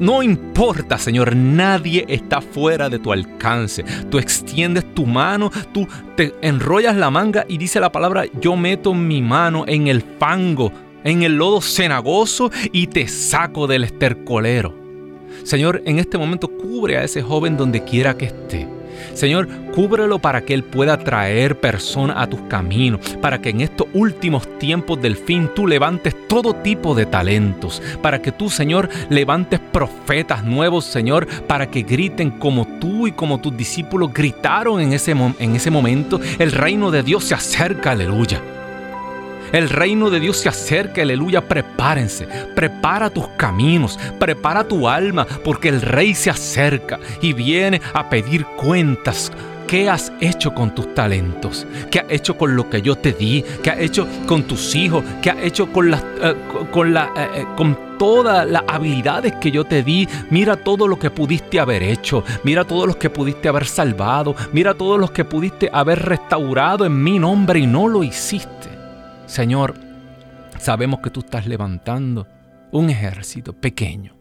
[0.00, 3.84] no importa, Señor, nadie está fuera de tu alcance.
[4.10, 5.86] Tú extiendes tu mano, tú
[6.16, 10.72] te enrollas la manga y dice la palabra, yo meto mi mano en el fango,
[11.04, 14.77] en el lodo cenagoso y te saco del estercolero.
[15.48, 18.68] Señor, en este momento cubre a ese joven donde quiera que esté.
[19.14, 23.86] Señor, cúbrelo para que Él pueda traer personas a tus caminos, para que en estos
[23.94, 29.58] últimos tiempos del fin tú levantes todo tipo de talentos, para que tú, Señor, levantes
[29.58, 35.12] profetas nuevos, Señor, para que griten como tú y como tus discípulos gritaron en ese,
[35.12, 38.42] en ese momento, el reino de Dios se acerca, aleluya.
[39.52, 41.46] El reino de Dios se acerca, aleluya.
[41.46, 48.08] Prepárense, prepara tus caminos, prepara tu alma, porque el rey se acerca y viene a
[48.10, 49.32] pedir cuentas.
[49.68, 51.66] ¿Qué has hecho con tus talentos?
[51.90, 53.44] ¿Qué has hecho con lo que yo te di?
[53.62, 55.04] ¿Qué has hecho con tus hijos?
[55.20, 55.98] ¿Qué has hecho con eh,
[56.90, 60.08] la, eh, eh, con todas las habilidades que yo te di?
[60.30, 62.24] Mira todo lo que pudiste haber hecho.
[62.44, 64.34] Mira todos los que pudiste haber salvado.
[64.54, 68.77] Mira todos los que pudiste haber restaurado en mi nombre y no lo hiciste.
[69.28, 69.74] Señor,
[70.58, 72.26] sabemos que tú estás levantando
[72.72, 74.16] un ejército pequeño.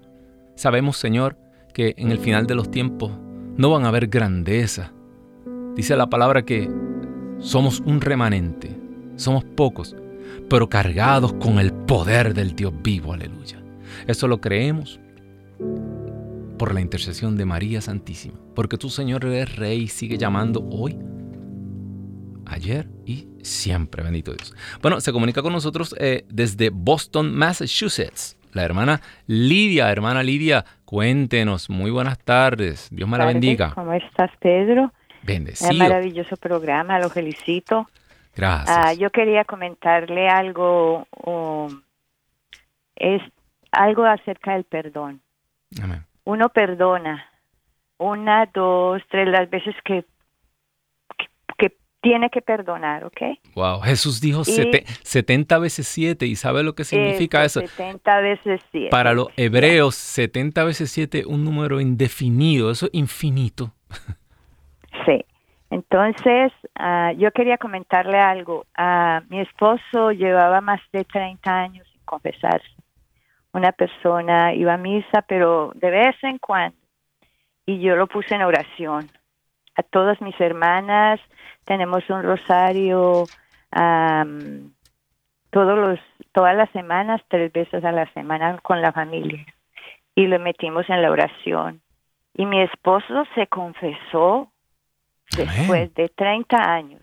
[0.55, 1.37] Sabemos, Señor,
[1.73, 3.13] que en el final de los tiempos
[3.55, 4.91] no van a haber grandeza.
[5.75, 6.69] Dice la palabra que
[7.39, 8.77] somos un remanente,
[9.15, 9.95] somos pocos,
[10.49, 13.63] pero cargados con el poder del Dios vivo, aleluya.
[14.07, 14.99] Eso lo creemos
[16.59, 20.97] por la intercesión de María Santísima, porque tú, Señor, eres rey y sigue llamando hoy,
[22.47, 24.55] ayer y siempre, bendito Dios.
[24.81, 28.37] Bueno, se comunica con nosotros eh, desde Boston, Massachusetts.
[28.53, 33.73] La hermana Lidia, hermana Lidia, cuéntenos, muy buenas tardes, Dios me la bendiga.
[33.75, 34.91] ¿Cómo estás, Pedro?
[35.23, 35.71] Bendecido.
[35.71, 37.87] Un maravilloso programa, lo felicito.
[38.35, 38.75] Gracias.
[38.75, 41.81] Ah, yo quería comentarle algo, um,
[42.95, 43.21] es
[43.71, 45.21] algo acerca del perdón.
[45.81, 46.03] Amén.
[46.23, 47.25] Uno perdona
[47.97, 50.05] una, dos, tres, las veces que
[52.01, 53.21] tiene que perdonar, ¿ok?
[53.55, 57.59] Wow, Jesús dijo 70 veces 7 y ¿sabe lo que significa eso?
[57.61, 58.89] 70 veces 7.
[58.89, 63.73] Para los hebreos, 70 veces 7 un número indefinido, eso es infinito.
[65.05, 65.25] Sí.
[65.69, 68.65] Entonces, ah, yo quería comentarle algo.
[68.77, 72.67] Uh, mi esposo llevaba más de 30 años sin confesarse.
[73.51, 76.77] Una persona iba a misa, pero de vez en cuando.
[77.65, 79.09] Y yo lo puse en oración.
[79.77, 81.19] A todas mis hermanas,
[81.65, 83.25] tenemos un rosario
[85.51, 85.99] todos los,
[86.31, 89.45] todas las semanas, tres veces a la semana con la familia.
[90.15, 91.81] Y lo metimos en la oración.
[92.33, 94.51] Y mi esposo se confesó
[95.35, 97.01] después de 30 años.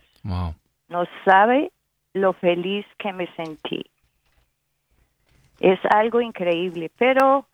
[0.89, 1.71] No sabe
[2.13, 3.85] lo feliz que me sentí.
[5.61, 7.47] Es algo increíble, pero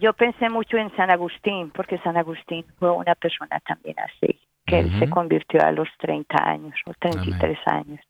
[0.00, 4.78] yo pensé mucho en San Agustín, porque San Agustín fue una persona también así que
[4.80, 8.00] él se convirtió a los 30 años, los 33 años.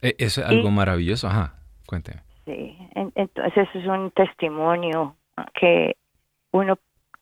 [0.00, 1.54] E, eso es algo maravilloso, ajá,
[1.86, 2.22] cuénteme.
[2.44, 5.16] Sí, entonces es un testimonio
[5.54, 5.96] que
[6.50, 6.78] uno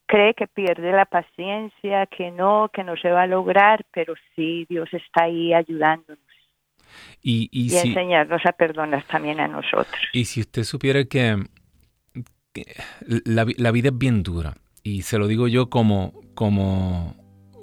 [0.07, 4.67] cree que pierde la paciencia, que no, que no se va a lograr, pero sí,
[4.69, 6.19] Dios está ahí ayudándonos.
[7.23, 10.01] Y, y, enseñarnos a perdonar también a nosotros.
[10.13, 11.37] Y si usted supiera que,
[13.25, 17.21] la, la, vida es bien dura, y se lo digo yo como, como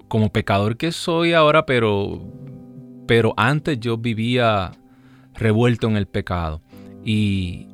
[0.07, 2.21] como pecador que soy ahora, pero,
[3.07, 4.71] pero antes yo vivía
[5.33, 6.61] revuelto en el pecado.
[7.03, 7.67] Y,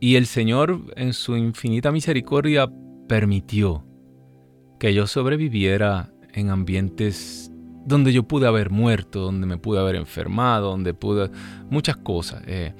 [0.00, 2.70] y el Señor en su infinita misericordia
[3.08, 3.84] permitió
[4.78, 7.50] que yo sobreviviera en ambientes
[7.84, 11.30] donde yo pude haber muerto, donde me pude haber enfermado, donde pude...
[11.68, 12.42] muchas cosas.
[12.46, 12.74] Eh.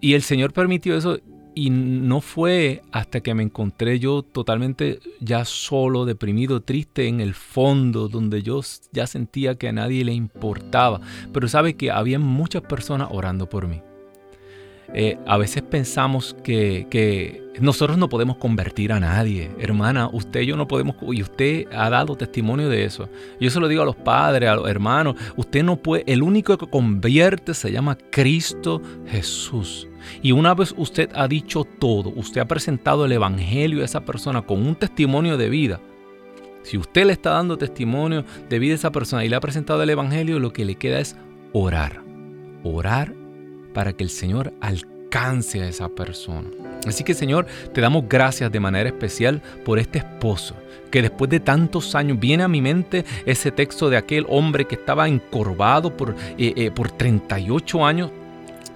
[0.00, 1.18] Y el Señor permitió eso
[1.58, 7.34] y no fue hasta que me encontré yo totalmente ya solo, deprimido, triste en el
[7.34, 8.60] fondo, donde yo
[8.92, 11.00] ya sentía que a nadie le importaba.
[11.32, 13.82] Pero sabe que había muchas personas orando por mí.
[14.94, 19.50] Eh, a veces pensamos que, nosotros no podemos convertir a nadie.
[19.58, 23.08] Hermana, usted y yo no podemos, y usted ha dado testimonio de eso.
[23.40, 26.56] Yo se lo digo a los padres, a los hermanos, usted no puede, el único
[26.56, 29.88] que convierte se llama Cristo Jesús.
[30.22, 34.42] Y una vez usted ha dicho todo, usted ha presentado el Evangelio a esa persona
[34.42, 35.80] con un testimonio de vida.
[36.62, 39.82] Si usted le está dando testimonio de vida a esa persona y le ha presentado
[39.82, 41.16] el Evangelio, lo que le queda es
[41.52, 42.02] orar.
[42.62, 43.14] Orar
[43.72, 46.48] para que el Señor alcance a esa persona.
[46.86, 50.54] Así que Señor, te damos gracias de manera especial por este esposo
[50.90, 54.74] que después de tantos años viene a mi mente ese texto de aquel hombre que
[54.74, 58.10] estaba encorvado por, eh, eh, por 38 años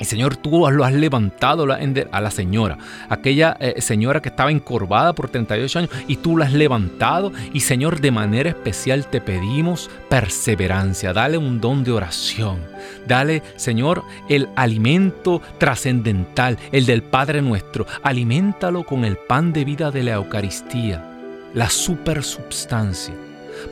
[0.02, 2.78] y Señor, tú lo has levantado a la señora,
[3.08, 7.32] aquella eh, señora que estaba encorvada por 38 años, y tú la has levantado.
[7.52, 11.12] Y Señor, de manera especial te pedimos perseverancia.
[11.12, 12.60] Dale un don de oración.
[13.06, 17.86] Dale, Señor, el alimento trascendental, el del Padre nuestro.
[18.02, 21.08] Aliméntalo con el pan de vida de la Eucaristía
[21.54, 23.14] la supersubstancia,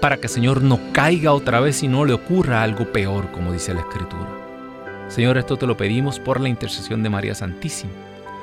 [0.01, 3.74] para que Señor no caiga otra vez y no le ocurra algo peor, como dice
[3.74, 4.39] la Escritura.
[5.11, 7.93] Señor, esto te lo pedimos por la intercesión de María Santísima,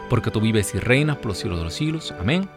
[0.10, 2.14] porque tú vives y reinas por los siglos de los siglos.
[2.20, 2.50] Amén.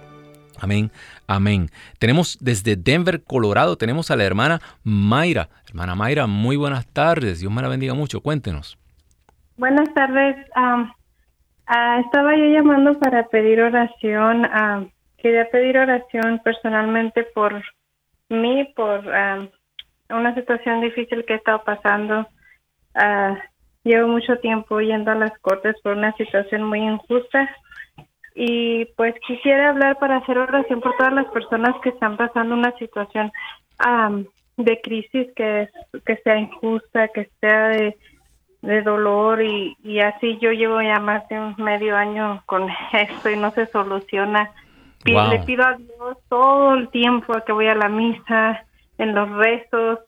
[0.61, 0.91] Amén,
[1.29, 1.69] amén.
[2.01, 5.49] Tenemos desde Denver, Colorado, tenemos a la hermana Mayra.
[5.69, 7.39] Hermana Mayra, muy buenas tardes.
[7.39, 8.21] Dios me la bendiga mucho.
[8.21, 8.77] Cuéntenos.
[9.57, 10.37] Buenas tardes.
[10.57, 10.93] Ah,
[12.05, 14.43] estaba yo llamando para pedir oración.
[15.19, 17.63] Quería pedir oración personalmente por
[18.29, 19.49] mí, por um,
[20.11, 22.27] una situación difícil que he estado pasando.
[22.97, 23.37] Uh,
[23.85, 27.49] llevo mucho tiempo yendo a las cortes por una situación muy injusta
[28.35, 32.72] y pues quisiera hablar para hacer oración por todas las personas que están pasando una
[32.78, 33.33] situación
[33.85, 34.24] um,
[34.57, 35.68] de crisis que,
[36.05, 37.97] que sea injusta, que sea de,
[38.62, 43.31] de dolor y, y así yo llevo ya más de un medio año con esto
[43.31, 44.51] y no se soluciona
[45.05, 48.64] le pido a Dios todo el tiempo que voy a la misa,
[48.99, 50.01] en los rezos.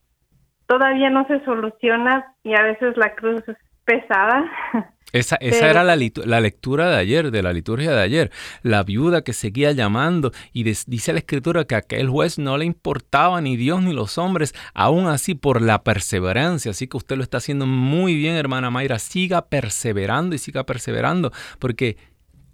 [0.72, 4.50] Todavía no se soluciona y a veces la cruz es pesada.
[5.12, 5.94] Esa, esa era la,
[6.24, 8.30] la, lectura de ayer, de la liturgia de ayer.
[8.62, 12.64] La viuda que seguía llamando y dice la escritura que a aquel juez no le
[12.64, 16.70] importaba ni Dios ni los hombres, aún así por la perseverancia.
[16.70, 18.98] Así que usted lo está haciendo muy bien, hermana Mayra.
[18.98, 21.98] Siga perseverando y siga perseverando, porque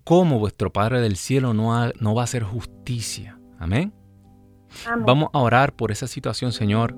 [0.03, 3.39] cómo vuestro Padre del Cielo no, no va a hacer justicia.
[3.61, 3.93] Amén.
[5.07, 6.97] Vamos a orar por esa situación, Señor.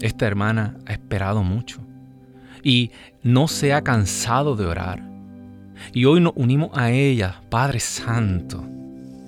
[0.00, 1.80] Esta hermana ha esperado mucho
[2.62, 2.90] y
[3.22, 5.02] no se ha cansado de orar.
[5.92, 8.64] Y hoy nos unimos a ella, Padre Santo.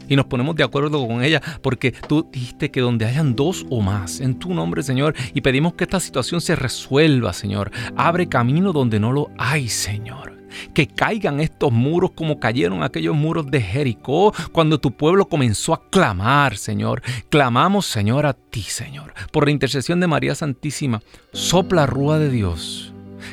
[0.07, 3.81] Y nos ponemos de acuerdo con ella porque tú dijiste que donde hayan dos o
[3.81, 7.71] más en tu nombre, Señor, y pedimos que esta situación se resuelva, Señor.
[7.97, 10.34] Abre camino donde no lo hay, Señor
[10.73, 15.89] que caigan estos muros como cayeron aquellos muros de Jericó cuando tu pueblo comenzó a
[15.91, 17.03] clamar, Señor.
[17.31, 19.15] Clamamos, Señor, a ti, Señor.
[19.33, 21.03] Por la intercesión de María Santísima,
[21.33, 22.91] sopla rúa de Dios.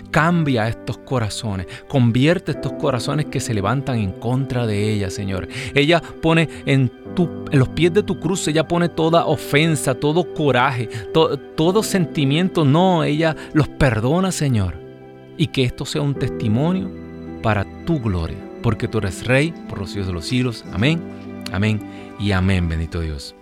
[0.10, 5.48] Cambia estos corazones, convierte estos corazones que se levantan en contra de ella, Señor.
[5.74, 10.34] Ella pone en, tu, en los pies de tu cruz, ella pone toda ofensa, todo
[10.34, 10.88] coraje,
[11.56, 12.64] todo sentimiento.
[12.64, 14.80] No, ella los perdona, Señor.
[15.38, 17.11] Y que esto sea un testimonio
[17.42, 20.66] para tu gloria, porque tú eres Rey por los siglos de los siglos.
[20.72, 21.02] Amén,
[21.52, 21.80] amén
[22.20, 23.36] y amén, bendito Dios.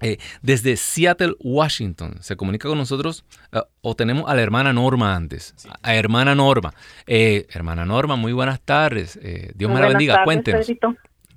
[0.00, 5.14] Eh, desde Seattle, Washington, se comunica con nosotros eh, o tenemos a la hermana Norma
[5.14, 5.54] antes.
[5.82, 6.72] A, hermana Norma.
[7.06, 9.18] Eh, hermana Norma, muy buenas tardes.
[9.54, 10.24] Dios me la bendiga.
[10.24, 10.66] Cuéntenos.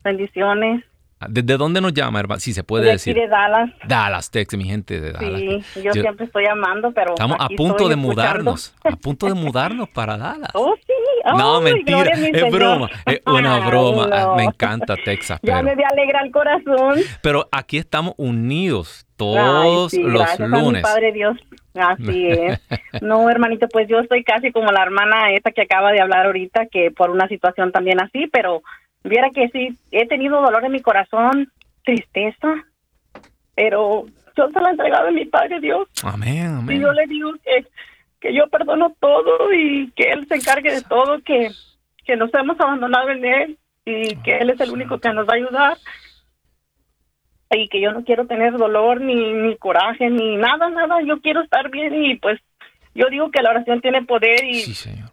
[0.03, 0.83] Bendiciones.
[1.29, 2.39] ¿Desde dónde nos llama, hermano?
[2.39, 3.15] Si se puede decir.
[3.15, 3.71] de Dallas.
[3.87, 5.63] Dallas, Texas, mi gente de Dallas.
[5.73, 7.11] Sí, yo, siempre estoy llamando, pero.
[7.11, 8.75] Estamos a punto de mudarnos.
[8.83, 10.49] A punto de mudarnos para Dallas.
[10.53, 10.93] Oh, sí.
[11.37, 12.11] no, mentira.
[12.11, 12.89] Es broma.
[13.05, 14.09] Es una broma.
[14.11, 15.39] Ah, me encanta Texas.
[15.43, 16.99] Ya me alegra el corazón.
[17.21, 20.81] Pero aquí estamos unidos todos los lunes.
[20.81, 21.37] Padre Dios.
[21.73, 22.59] Así es.
[23.01, 26.67] No, hermanito, pues yo estoy casi como la hermana esta que acaba de hablar ahorita,
[26.67, 28.61] que por una situación también así, pero
[29.03, 31.51] Viera que sí, he tenido dolor en mi corazón,
[31.83, 32.63] tristeza,
[33.55, 35.87] pero yo se la he entregado a mi Padre Dios.
[36.03, 36.77] Amén, amén.
[36.77, 37.67] Y yo le digo que,
[38.19, 41.49] que yo perdono todo y que Él se encargue de todo, que,
[42.05, 45.33] que nos hemos abandonado en Él y que Él es el único que nos va
[45.33, 45.77] a ayudar.
[47.51, 51.03] Y que yo no quiero tener dolor, ni, ni coraje, ni nada, nada.
[51.03, 52.39] Yo quiero estar bien y pues
[52.95, 54.63] yo digo que la oración tiene poder y,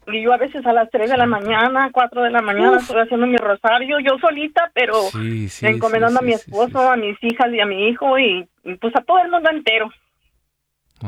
[0.08, 3.00] y yo a veces a las 3 de la mañana, 4 de la mañana estoy
[3.00, 4.94] haciendo mi rosario, yo solita, pero
[5.68, 8.46] encomendando a mi esposo, a mis hijas y a mi hijo y,
[8.80, 9.90] pues a todo el mundo entero.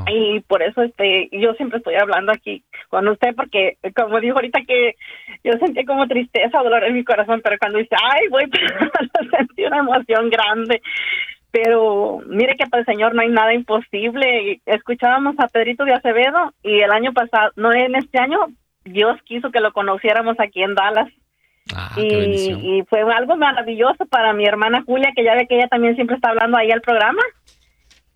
[0.08, 4.60] Y por eso este yo siempre estoy hablando aquí con usted porque como dijo ahorita
[4.66, 4.96] que
[5.44, 8.44] yo sentí como tristeza, dolor en mi corazón, pero cuando dice, "Ay, voy",
[9.36, 10.80] sentí una emoción grande
[11.52, 14.60] pero mire que para el Señor no hay nada imposible.
[14.64, 18.38] Escuchábamos a Pedrito de Acevedo y el año pasado, no en este año,
[18.84, 21.08] Dios quiso que lo conociéramos aquí en Dallas.
[21.76, 25.68] Ah, y, y, fue algo maravilloso para mi hermana Julia, que ya ve que ella
[25.68, 27.22] también siempre está hablando ahí al programa.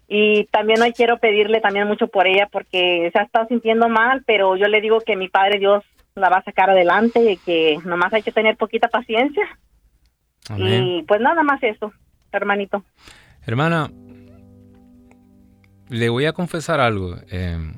[0.08, 4.22] Y también hoy quiero pedirle también mucho por ella porque se ha estado sintiendo mal,
[4.26, 5.84] pero yo le digo que mi Padre Dios
[6.14, 9.46] la va a sacar adelante y que nomás hay que tener poquita paciencia.
[10.56, 11.92] Y pues nada más eso,
[12.32, 12.84] hermanito.
[13.46, 13.92] Hermana,
[15.88, 17.14] le voy a confesar algo.
[17.28, 17.74] Em,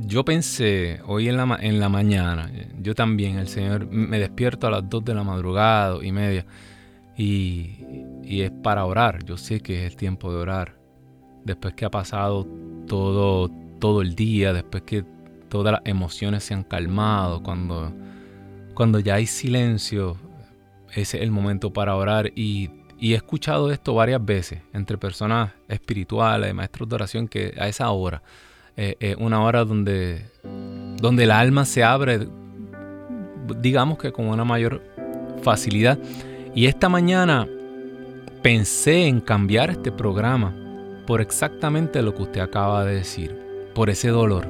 [0.00, 2.50] yo pensé hoy en la, mañana,
[2.80, 6.44] yo también, el Señor, me despierto a las 2 de la madrugada y media
[7.16, 9.24] y, y es para orar.
[9.24, 10.76] Yo sé que es el tiempo de orar.
[11.44, 12.48] Después que ha pasado
[12.88, 13.48] todo,
[13.78, 15.04] todo el día, después que
[15.48, 17.92] todas las emociones se han calmado, cuando,
[18.74, 20.16] cuando ya hay silencio,
[20.94, 26.54] ese es el momento para orar y, he escuchado esto varias veces entre personas espirituales,
[26.54, 28.22] maestros de oración, que a esa hora
[28.76, 30.26] eh, es una hora donde,
[30.96, 32.28] donde el alma se abre,
[33.60, 34.82] digamos que con una mayor
[35.42, 35.98] facilidad.
[36.54, 37.48] Y esta mañana
[38.42, 40.54] pensé en cambiar este programa
[41.06, 43.36] por exactamente lo que usted acaba de decir,
[43.74, 44.46] por ese dolor.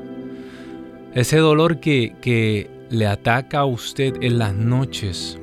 [1.14, 5.40] Ese dolor que, que le ataca a usted en las noches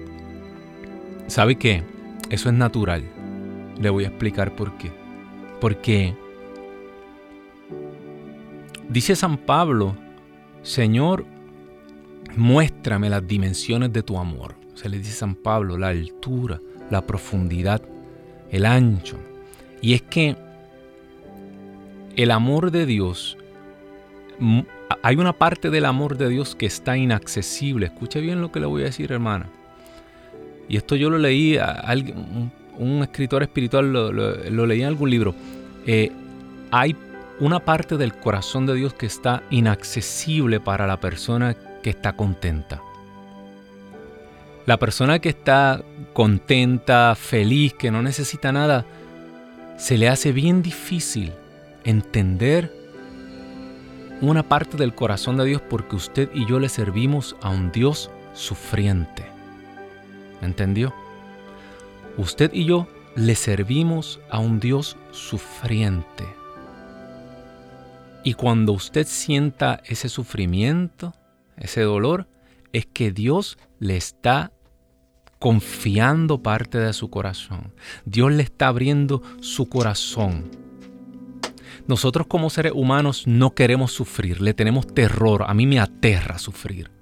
[1.27, 1.83] ¿Sabe qué?
[2.29, 3.03] Eso es natural.
[3.79, 4.91] Le voy a explicar por qué.
[5.61, 6.15] Porque
[8.89, 9.95] dice San Pablo,
[10.61, 11.25] Señor,
[12.35, 14.55] muéstrame las dimensiones de tu amor.
[14.75, 17.81] Se le dice San Pablo, la altura, la profundidad,
[18.51, 19.17] el ancho.
[19.81, 20.35] Y es que
[22.15, 23.37] el amor de Dios,
[25.01, 27.87] hay una parte del amor de Dios que está inaccesible.
[27.87, 29.49] Escuche bien lo que le voy a decir, hermana.
[30.69, 31.93] Y esto yo lo leí, a
[32.77, 35.33] un, escritor espiritual lo, leí en algún libro.
[35.85, 36.11] Eh,
[36.71, 36.95] hay
[37.39, 42.81] una parte del corazón de Dios que está inaccesible para la persona que está contenta.
[44.65, 45.81] La persona que está
[46.13, 48.85] contenta, feliz, que no necesita nada,
[49.77, 51.31] se le hace bien difícil
[51.85, 52.73] entender
[54.19, 58.09] una parte del corazón de Dios porque usted y yo le servimos a un Dios
[58.33, 59.36] sufriente.
[60.41, 60.93] ¿Entendió?
[62.17, 66.25] Usted y yo le servimos a un Dios sufriente.
[68.23, 71.13] Y cuando usted sienta ese sufrimiento,
[71.57, 72.27] ese dolor,
[72.73, 74.51] es que Dios le está
[75.39, 77.73] confiando parte de su corazón.
[78.05, 80.51] Dios le está abriendo su corazón.
[81.87, 85.45] Nosotros como seres humanos no queremos sufrir, le tenemos terror.
[85.47, 86.96] A mí me aterra sufrir.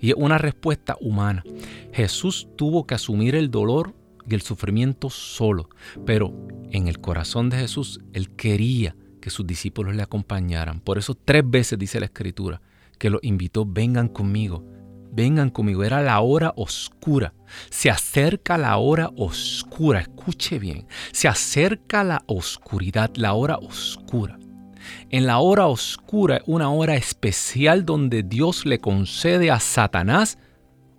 [0.00, 1.44] Y es una respuesta humana.
[1.92, 3.94] Jesús tuvo que asumir el dolor
[4.28, 5.68] y el sufrimiento solo,
[6.04, 6.34] pero
[6.70, 10.80] en el corazón de Jesús Él quería que sus discípulos le acompañaran.
[10.80, 12.60] Por eso tres veces dice la Escritura
[12.98, 14.64] que los invitó, vengan conmigo,
[15.12, 15.84] vengan conmigo.
[15.84, 17.34] Era la hora oscura.
[17.70, 24.38] Se acerca la hora oscura, escuche bien, se acerca la oscuridad, la hora oscura.
[25.10, 30.38] En la hora oscura, una hora especial donde Dios le concede a Satanás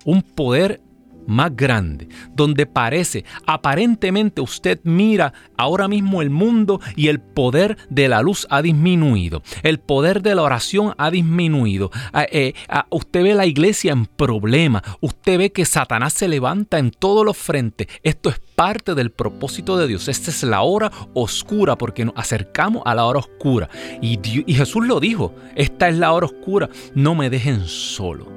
[0.06, 0.82] un poder
[1.28, 8.08] más grande, donde parece, aparentemente usted mira ahora mismo el mundo y el poder de
[8.08, 13.24] la luz ha disminuido, el poder de la oración ha disminuido, ah, eh, ah, usted
[13.24, 17.88] ve la iglesia en problema, usted ve que Satanás se levanta en todos los frentes,
[18.04, 22.82] esto es parte del propósito de Dios, esta es la hora oscura porque nos acercamos
[22.86, 23.70] a la hora oscura.
[24.02, 28.28] Y, y Jesús lo dijo, esta es la hora oscura, no me dejen solo.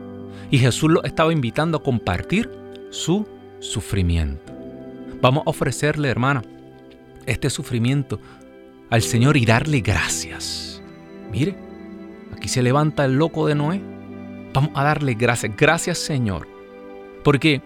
[0.50, 2.59] Y Jesús lo estaba invitando a compartir
[2.90, 3.26] su
[3.60, 4.52] sufrimiento.
[5.20, 6.42] Vamos a ofrecerle, hermana,
[7.26, 8.20] este sufrimiento
[8.90, 10.82] al Señor y darle gracias.
[11.30, 11.56] Mire,
[12.32, 13.80] aquí se levanta el loco de Noé.
[14.52, 15.56] Vamos a darle gracias.
[15.56, 16.48] Gracias, Señor.
[17.22, 17.62] Porque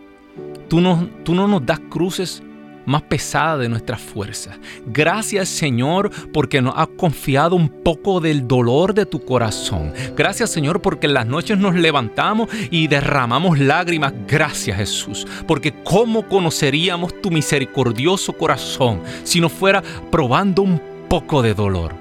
[0.69, 2.43] tú no, tú no nos das cruces
[2.87, 4.59] más pesada de nuestras fuerzas.
[4.87, 9.93] Gracias Señor porque nos has confiado un poco del dolor de tu corazón.
[10.17, 14.13] Gracias Señor porque en las noches nos levantamos y derramamos lágrimas.
[14.27, 21.55] Gracias Jesús porque ¿cómo conoceríamos tu misericordioso corazón si no fuera probando un poco de
[21.55, 21.95] dolor?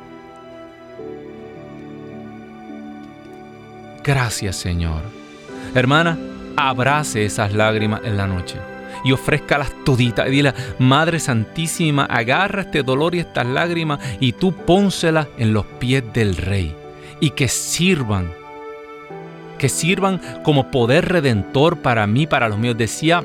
[4.03, 5.01] Gracias Señor.
[5.73, 6.17] Hermana,
[6.57, 8.72] abrace esas lágrimas en la noche
[9.03, 10.27] y ofrezcalas toditas.
[10.27, 15.65] Y dile, Madre Santísima, agarra este dolor y estas lágrimas y tú pónselas en los
[15.65, 16.75] pies del Rey.
[17.19, 18.31] Y que sirvan,
[19.57, 22.77] que sirvan como poder redentor para mí, para los míos.
[22.77, 23.23] Decía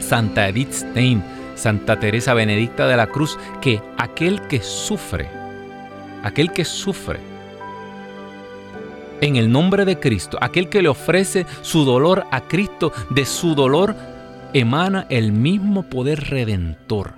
[0.00, 1.22] Santa Edith Stein,
[1.54, 5.28] Santa Teresa Benedicta de la Cruz, que aquel que sufre,
[6.22, 7.18] aquel que sufre,
[9.20, 13.54] en el nombre de Cristo, aquel que le ofrece su dolor a Cristo, de su
[13.54, 13.96] dolor
[14.54, 17.14] emana el mismo poder redentor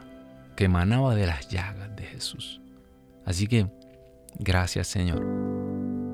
[0.56, 2.60] que emanaba de las llagas de Jesús.
[3.24, 3.66] Así que,
[4.38, 5.50] gracias Señor.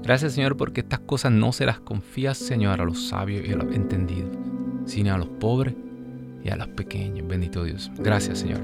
[0.07, 3.57] Gracias, Señor, porque estas cosas no se las confías, Señor, a los sabios y a
[3.57, 4.31] los entendidos,
[4.85, 5.75] sino a los pobres
[6.45, 7.27] y a los pequeños.
[7.27, 7.91] Bendito Dios.
[7.99, 8.61] Gracias, Señor.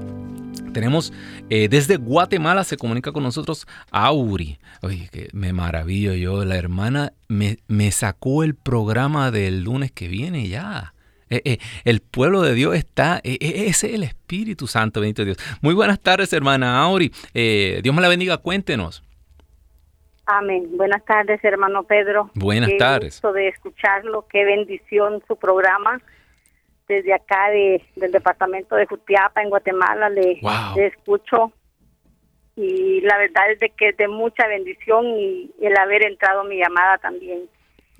[0.71, 1.11] Tenemos
[1.49, 4.57] eh, desde Guatemala, se comunica con nosotros Auri.
[4.81, 6.45] Oye, que me maravillo yo.
[6.45, 10.92] La hermana me, me sacó el programa del lunes que viene ya.
[11.33, 15.37] Eh, eh, el pueblo de Dios está, ese es el Espíritu Santo, bendito Dios.
[15.61, 17.11] Muy buenas tardes, hermana Auri.
[17.33, 19.03] Dios me la bendiga, cuéntenos.
[20.25, 20.69] Amén.
[20.77, 22.31] Buenas tardes, hermano Pedro.
[22.35, 23.15] Buenas tardes.
[23.15, 26.01] Gusto de escucharlo, qué bendición su programa
[26.87, 30.39] desde acá de, del departamento de Jutiapa en Guatemala le,
[30.75, 31.51] escucho
[32.55, 36.57] y la verdad es de que es de mucha bendición y el haber entrado mi
[36.57, 37.49] llamada también.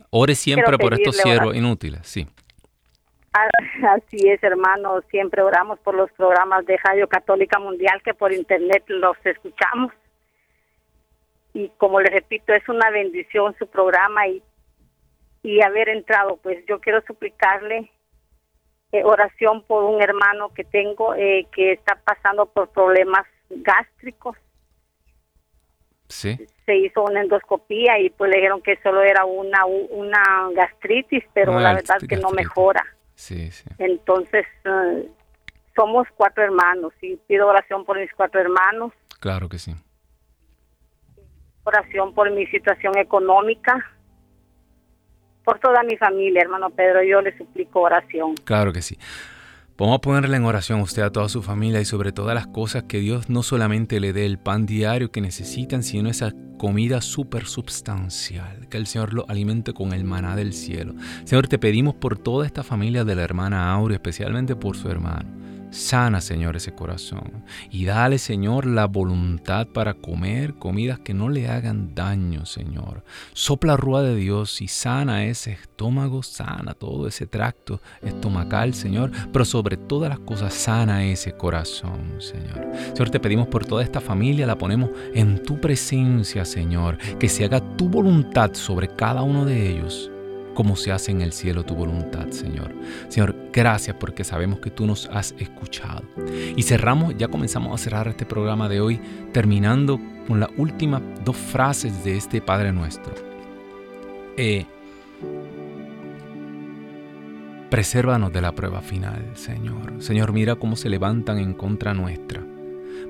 [0.09, 2.27] Ore siempre por estos siervos inútiles, sí.
[3.34, 3.49] Ah,
[3.95, 8.84] así es, hermano, siempre oramos por los programas de Radio Católica Mundial que por internet
[8.88, 9.91] los escuchamos.
[11.53, 14.41] Y como le repito, es una bendición su programa y,
[15.43, 17.91] y haber entrado, pues yo quiero suplicarle
[18.91, 24.38] eh, oración por un hermano que tengo eh, que está pasando por problemas gástricos.
[26.07, 26.38] Sí.
[26.65, 31.59] Se hizo una endoscopía y pues le dijeron que solo era una una gastritis, pero
[31.59, 32.86] la verdad es que no mejora.
[33.16, 33.66] Sí, sí.
[33.78, 35.09] Entonces, eh,
[35.76, 38.91] somos cuatro hermanos y pido oración por mis cuatro hermanos.
[39.20, 39.74] Claro que sí.
[41.64, 43.93] Oración por mi situación económica
[45.43, 47.03] por toda mi familia, hermano Pedro.
[47.03, 48.36] Yo le suplico oración.
[48.43, 48.97] Claro que sí.
[49.76, 52.45] Vamos a ponerle en oración a usted, a toda su familia y sobre todas las
[52.45, 57.01] cosas que Dios no solamente le dé el pan diario que necesitan, sino esa comida
[57.01, 60.93] súper substancial, que el Señor lo alimente con el maná del cielo.
[61.26, 65.28] Señor, te pedimos por toda esta familia de la hermana Aurea, especialmente por su hermano.
[65.74, 67.43] Sana, Señor, ese corazón.
[67.71, 73.03] Y dale, Señor, la voluntad para comer comidas que no le hagan daño, Señor.
[73.34, 79.11] Sopla rúa de Dios y sana ese estómago, sana todo ese tracto estomacal, Señor.
[79.32, 82.67] Pero sobre todas las cosas, sana ese corazón, Señor.
[82.93, 86.99] Señor, te pedimos por toda esta familia, la ponemos en tu presencia, Señor.
[87.17, 90.12] Que se haga tu voluntad sobre cada uno de ellos
[90.54, 92.74] como se hace en el cielo tu voluntad, Señor.
[93.10, 96.04] Señor, gracias porque sabemos que tú nos has escuchado.
[96.56, 98.99] Y cerramos, ya comenzamos a cerrar este programa de hoy,
[99.32, 103.14] terminando con las últimas dos frases de este Padre nuestro.
[104.38, 104.66] Eh,
[107.70, 110.01] presérvanos de la prueba final, Señor.
[110.01, 112.41] Señor, mira cómo se levantan en contra nuestra.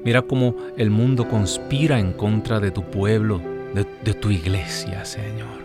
[0.03, 3.41] Mira cómo el mundo conspira en contra de tu pueblo,
[3.73, 5.62] de tu iglesia, Señor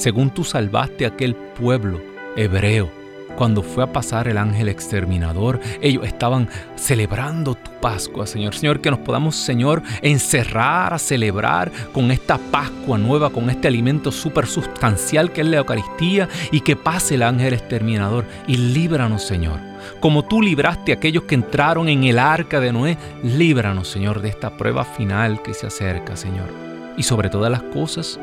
[0.00, 2.00] según tú salvaste a aquel pueblo
[2.34, 2.90] hebreo.
[3.36, 8.54] Cuando fue a pasar el ángel exterminador, ellos estaban celebrando tu Pascua, Señor.
[8.54, 14.10] Señor, que nos podamos, Señor, encerrar a celebrar con esta Pascua nueva, con este alimento
[14.10, 19.60] súper sustancial que es la Eucaristía y que pase el ángel exterminador y líbranos, Señor.
[20.00, 24.30] Como tú libraste a aquellos que entraron en el arca de Noé, líbranos, Señor, de
[24.30, 26.48] esta prueba final que se acerca, Señor.
[26.96, 28.18] Y sobre todas las cosas,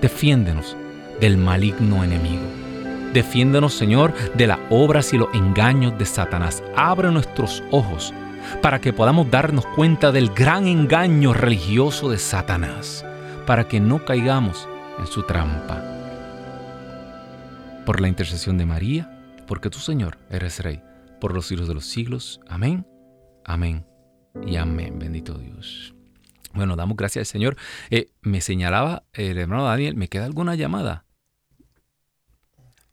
[0.00, 0.76] defiéndenos
[1.20, 2.44] del maligno enemigo.
[3.12, 6.62] Defiéndonos, Señor, de las obras y los engaños de Satanás.
[6.76, 8.12] Abre nuestros ojos
[8.62, 13.04] para que podamos darnos cuenta del gran engaño religioso de Satanás,
[13.46, 15.82] para que no caigamos en su trampa.
[17.84, 19.10] Por la intercesión de María,
[19.46, 20.82] porque tú, Señor, eres Rey,
[21.20, 22.40] por los siglos de los siglos.
[22.48, 22.86] Amén,
[23.44, 23.86] amén
[24.46, 24.98] y amén.
[24.98, 25.94] Bendito Dios.
[26.52, 27.56] Bueno, damos gracias al Señor.
[27.90, 31.05] Eh, me señalaba el hermano Daniel, ¿me queda alguna llamada?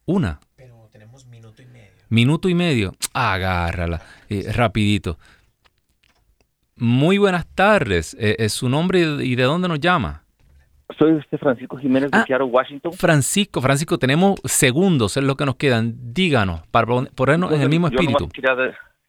[0.05, 0.39] Una.
[0.55, 1.91] Pero tenemos minuto y medio.
[2.09, 2.93] Minuto y medio.
[3.13, 4.01] Agárrala.
[4.29, 5.17] Eh, rapidito.
[6.75, 8.15] Muy buenas tardes.
[8.19, 10.23] Eh, ¿Es su nombre y de dónde nos llama?
[10.97, 12.93] Soy usted Francisco Jiménez de ah, Seattle, Washington.
[12.93, 15.93] Francisco, Francisco, tenemos segundos, es lo que nos quedan.
[16.13, 16.85] Díganos, para
[17.15, 18.29] ponernos en el mismo espíritu.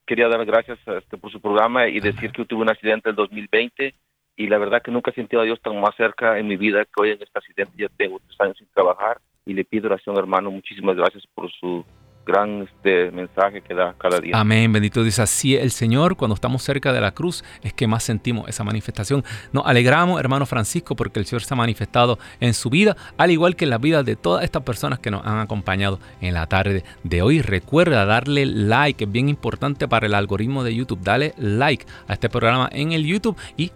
[0.06, 3.16] Quería, dar gracias este, por su programa y decir que tuve un accidente en el
[3.16, 3.94] 2020
[4.36, 6.84] y la verdad que nunca he sentido a Dios tan más cerca en mi vida
[6.84, 10.16] que hoy en este accidente ya tengo tres años sin trabajar y le pido oración,
[10.16, 10.50] hermano.
[10.50, 11.84] Muchísimas gracias por su
[12.24, 14.38] gran este, mensaje que da cada día.
[14.38, 15.18] Amén, bendito Dios.
[15.18, 19.24] Así el Señor, cuando estamos cerca de la cruz, es que más sentimos esa manifestación.
[19.52, 23.56] Nos alegramos, hermano Francisco, porque el Señor se ha manifestado en su vida, al igual
[23.56, 26.84] que en la vida de todas estas personas que nos han acompañado en la tarde
[27.02, 27.42] de hoy.
[27.42, 31.00] Recuerda darle like, es bien importante para el algoritmo de YouTube.
[31.02, 33.70] Dale like a este programa en el YouTube y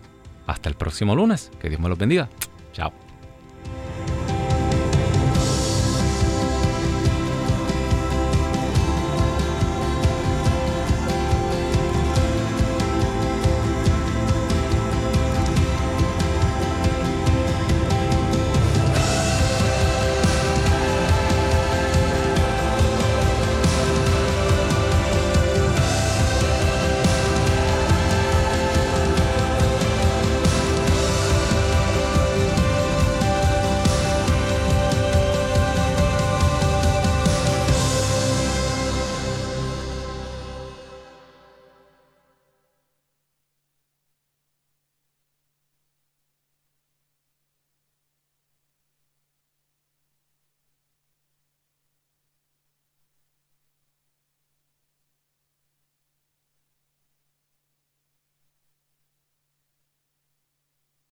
[0.46, 1.50] hasta el próximo lunes.
[1.60, 2.28] Que Dios me los bendiga.
[2.72, 3.07] Chao.